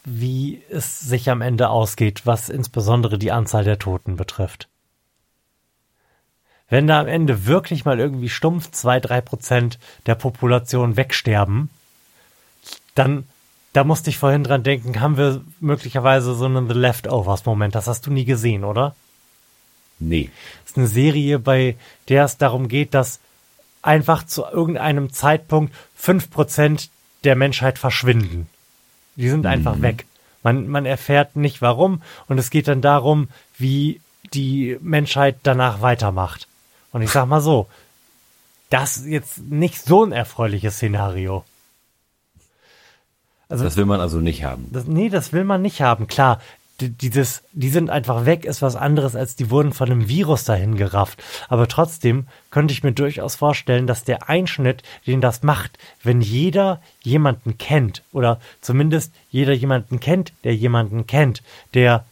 [0.06, 4.68] wie es sich am Ende ausgeht, was insbesondere die Anzahl der Toten betrifft.
[6.70, 11.70] Wenn da am Ende wirklich mal irgendwie stumpf zwei, drei Prozent der Population wegsterben,
[12.96, 13.28] dann,
[13.74, 17.76] da musste ich vorhin dran denken, haben wir möglicherweise so einen The Leftovers Moment.
[17.76, 18.96] Das hast du nie gesehen, oder?
[20.00, 20.30] Nee.
[20.62, 21.76] Das ist eine Serie, bei
[22.10, 23.20] der es darum geht, dass
[23.82, 26.90] einfach zu irgendeinem Zeitpunkt fünf Prozent
[27.24, 28.48] der Menschheit verschwinden.
[29.16, 29.82] Die sind einfach mhm.
[29.82, 30.06] weg.
[30.42, 34.02] Man, man erfährt nicht warum und es geht dann darum, wie
[34.34, 36.48] die Menschheit danach weitermacht.
[36.92, 37.68] Und ich sag mal so,
[38.70, 41.46] das ist jetzt nicht so ein erfreuliches Szenario.
[43.54, 44.68] Also, das will man also nicht haben.
[44.72, 46.08] Das, nee, das will man nicht haben.
[46.08, 46.42] Klar,
[46.82, 50.76] dieses, die sind einfach weg, ist was anderes, als die wurden von einem Virus dahin
[50.76, 51.22] gerafft.
[51.50, 56.82] Aber trotzdem könnte ich mir durchaus vorstellen, dass der Einschnitt, den das macht, wenn jeder
[57.04, 61.44] jemanden kennt, oder zumindest jeder jemanden kennt, der jemanden kennt,
[61.76, 62.06] der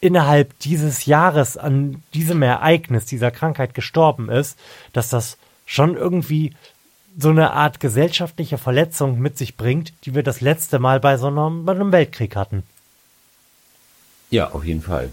[0.00, 4.58] innerhalb dieses Jahres an diesem Ereignis, dieser Krankheit gestorben ist,
[4.92, 6.52] dass das schon irgendwie
[7.18, 11.26] so eine Art gesellschaftliche Verletzung mit sich bringt, die wir das letzte Mal bei so
[11.26, 12.62] einem, bei einem Weltkrieg hatten.
[14.30, 15.10] Ja, auf jeden Fall.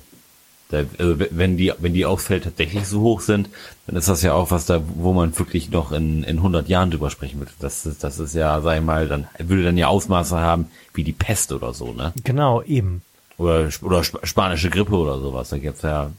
[0.69, 3.49] Da, also wenn die, wenn die Ausfälle tatsächlich so hoch sind,
[3.87, 6.91] dann ist das ja auch was da, wo man wirklich noch in, in 100 Jahren
[6.91, 7.51] drüber sprechen würde.
[7.59, 11.03] Das ist, das ist ja, sag ich mal, dann würde dann ja Ausmaße haben wie
[11.03, 12.13] die Pest oder so, ne?
[12.23, 13.01] Genau, eben.
[13.37, 15.49] Oder, oder spanische Grippe oder sowas.
[15.49, 16.11] Da gibt's ja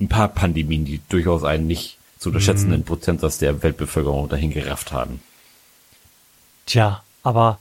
[0.00, 2.84] ein paar Pandemien, die durchaus einen nicht zu unterschätzenden mhm.
[2.84, 5.20] Prozentsatz der Weltbevölkerung dahin gerafft haben.
[6.66, 7.58] Tja, aber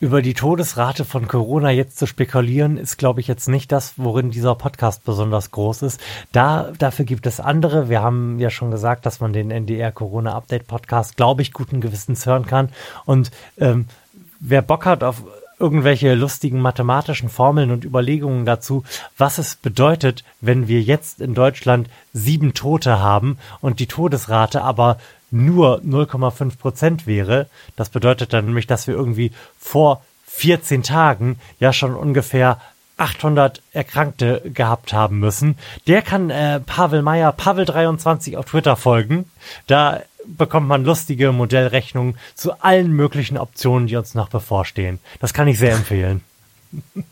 [0.00, 4.30] über die Todesrate von Corona jetzt zu spekulieren, ist, glaube ich, jetzt nicht das, worin
[4.30, 6.00] dieser Podcast besonders groß ist.
[6.32, 7.88] Da, dafür gibt es andere.
[7.88, 11.80] Wir haben ja schon gesagt, dass man den NDR Corona Update Podcast, glaube ich, guten
[11.80, 12.68] Gewissens hören kann.
[13.06, 13.86] Und ähm,
[14.40, 15.22] wer Bock hat auf
[15.64, 18.84] irgendwelche lustigen mathematischen Formeln und Überlegungen dazu,
[19.16, 24.98] was es bedeutet, wenn wir jetzt in Deutschland sieben Tote haben und die Todesrate aber
[25.30, 27.46] nur 0,5 Prozent wäre.
[27.76, 32.60] Das bedeutet dann nämlich, dass wir irgendwie vor 14 Tagen ja schon ungefähr
[32.98, 35.56] 800 Erkrankte gehabt haben müssen.
[35.86, 39.30] Der kann äh, Pavel Meyer, Pavel23 auf Twitter folgen.
[39.66, 44.98] Da bekommt man lustige Modellrechnungen zu allen möglichen Optionen, die uns noch bevorstehen.
[45.20, 46.22] Das kann ich sehr empfehlen.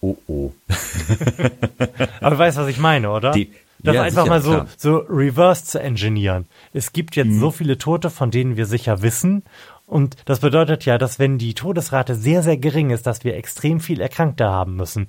[0.00, 0.52] Oh oh.
[2.20, 3.32] Aber du weißt, was ich meine, oder?
[3.32, 3.50] Die,
[3.80, 6.46] das ja, einfach sicher, mal so, so reverse zu engineeren.
[6.72, 7.40] Es gibt jetzt mhm.
[7.40, 9.42] so viele Tote, von denen wir sicher wissen.
[9.86, 13.80] Und das bedeutet ja, dass wenn die Todesrate sehr, sehr gering ist, dass wir extrem
[13.80, 15.06] viel Erkrankte haben müssen.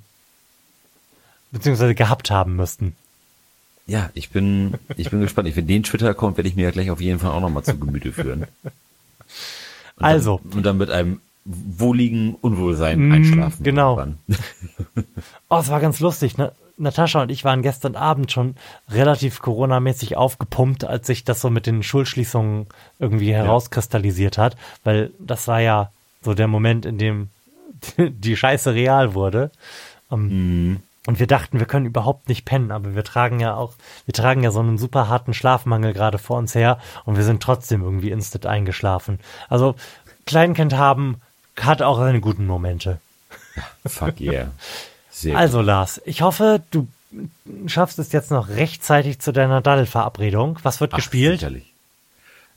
[1.52, 2.96] Beziehungsweise gehabt haben müssten.
[3.86, 5.48] Ja, ich bin, ich bin gespannt.
[5.48, 7.78] Ich finde den Twitter-Account werde ich mir ja gleich auf jeden Fall auch nochmal zu
[7.78, 8.46] Gemüte führen.
[9.96, 10.40] Und also.
[10.44, 13.62] Dann, und dann mit einem wohligen Unwohlsein mm, einschlafen.
[13.64, 14.06] Genau.
[15.48, 16.52] oh, es war ganz lustig, ne?
[16.80, 18.54] Natascha und ich waren gestern Abend schon
[18.88, 22.66] relativ Corona-mäßig aufgepumpt, als sich das so mit den Schulschließungen
[22.98, 25.90] irgendwie herauskristallisiert hat, weil das war ja
[26.22, 27.28] so der Moment, in dem
[27.98, 29.50] die Scheiße real wurde.
[30.10, 30.80] Ähm, mhm.
[31.10, 33.72] Und wir dachten, wir können überhaupt nicht pennen, aber wir tragen ja auch,
[34.04, 37.42] wir tragen ja so einen super harten Schlafmangel gerade vor uns her und wir sind
[37.42, 39.18] trotzdem irgendwie instant eingeschlafen.
[39.48, 39.74] Also
[40.24, 41.20] Kleinkind haben
[41.58, 43.00] hat auch seine guten Momente.
[43.84, 44.52] Fuck yeah.
[45.10, 45.66] Sehr also gut.
[45.66, 46.86] Lars, ich hoffe, du
[47.66, 50.60] schaffst es jetzt noch rechtzeitig zu deiner Daddel-Verabredung.
[50.62, 51.40] Was wird Ach, gespielt?
[51.40, 51.74] Sicherlich.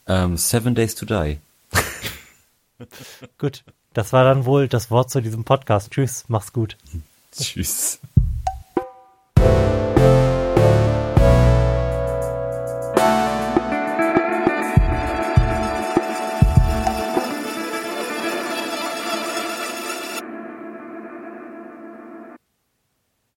[0.06, 1.40] Um, seven Days to Die.
[3.40, 3.64] gut,
[3.96, 5.90] das war dann wohl das Wort zu diesem Podcast.
[5.90, 6.78] Tschüss, mach's gut.
[7.32, 8.00] Tschüss.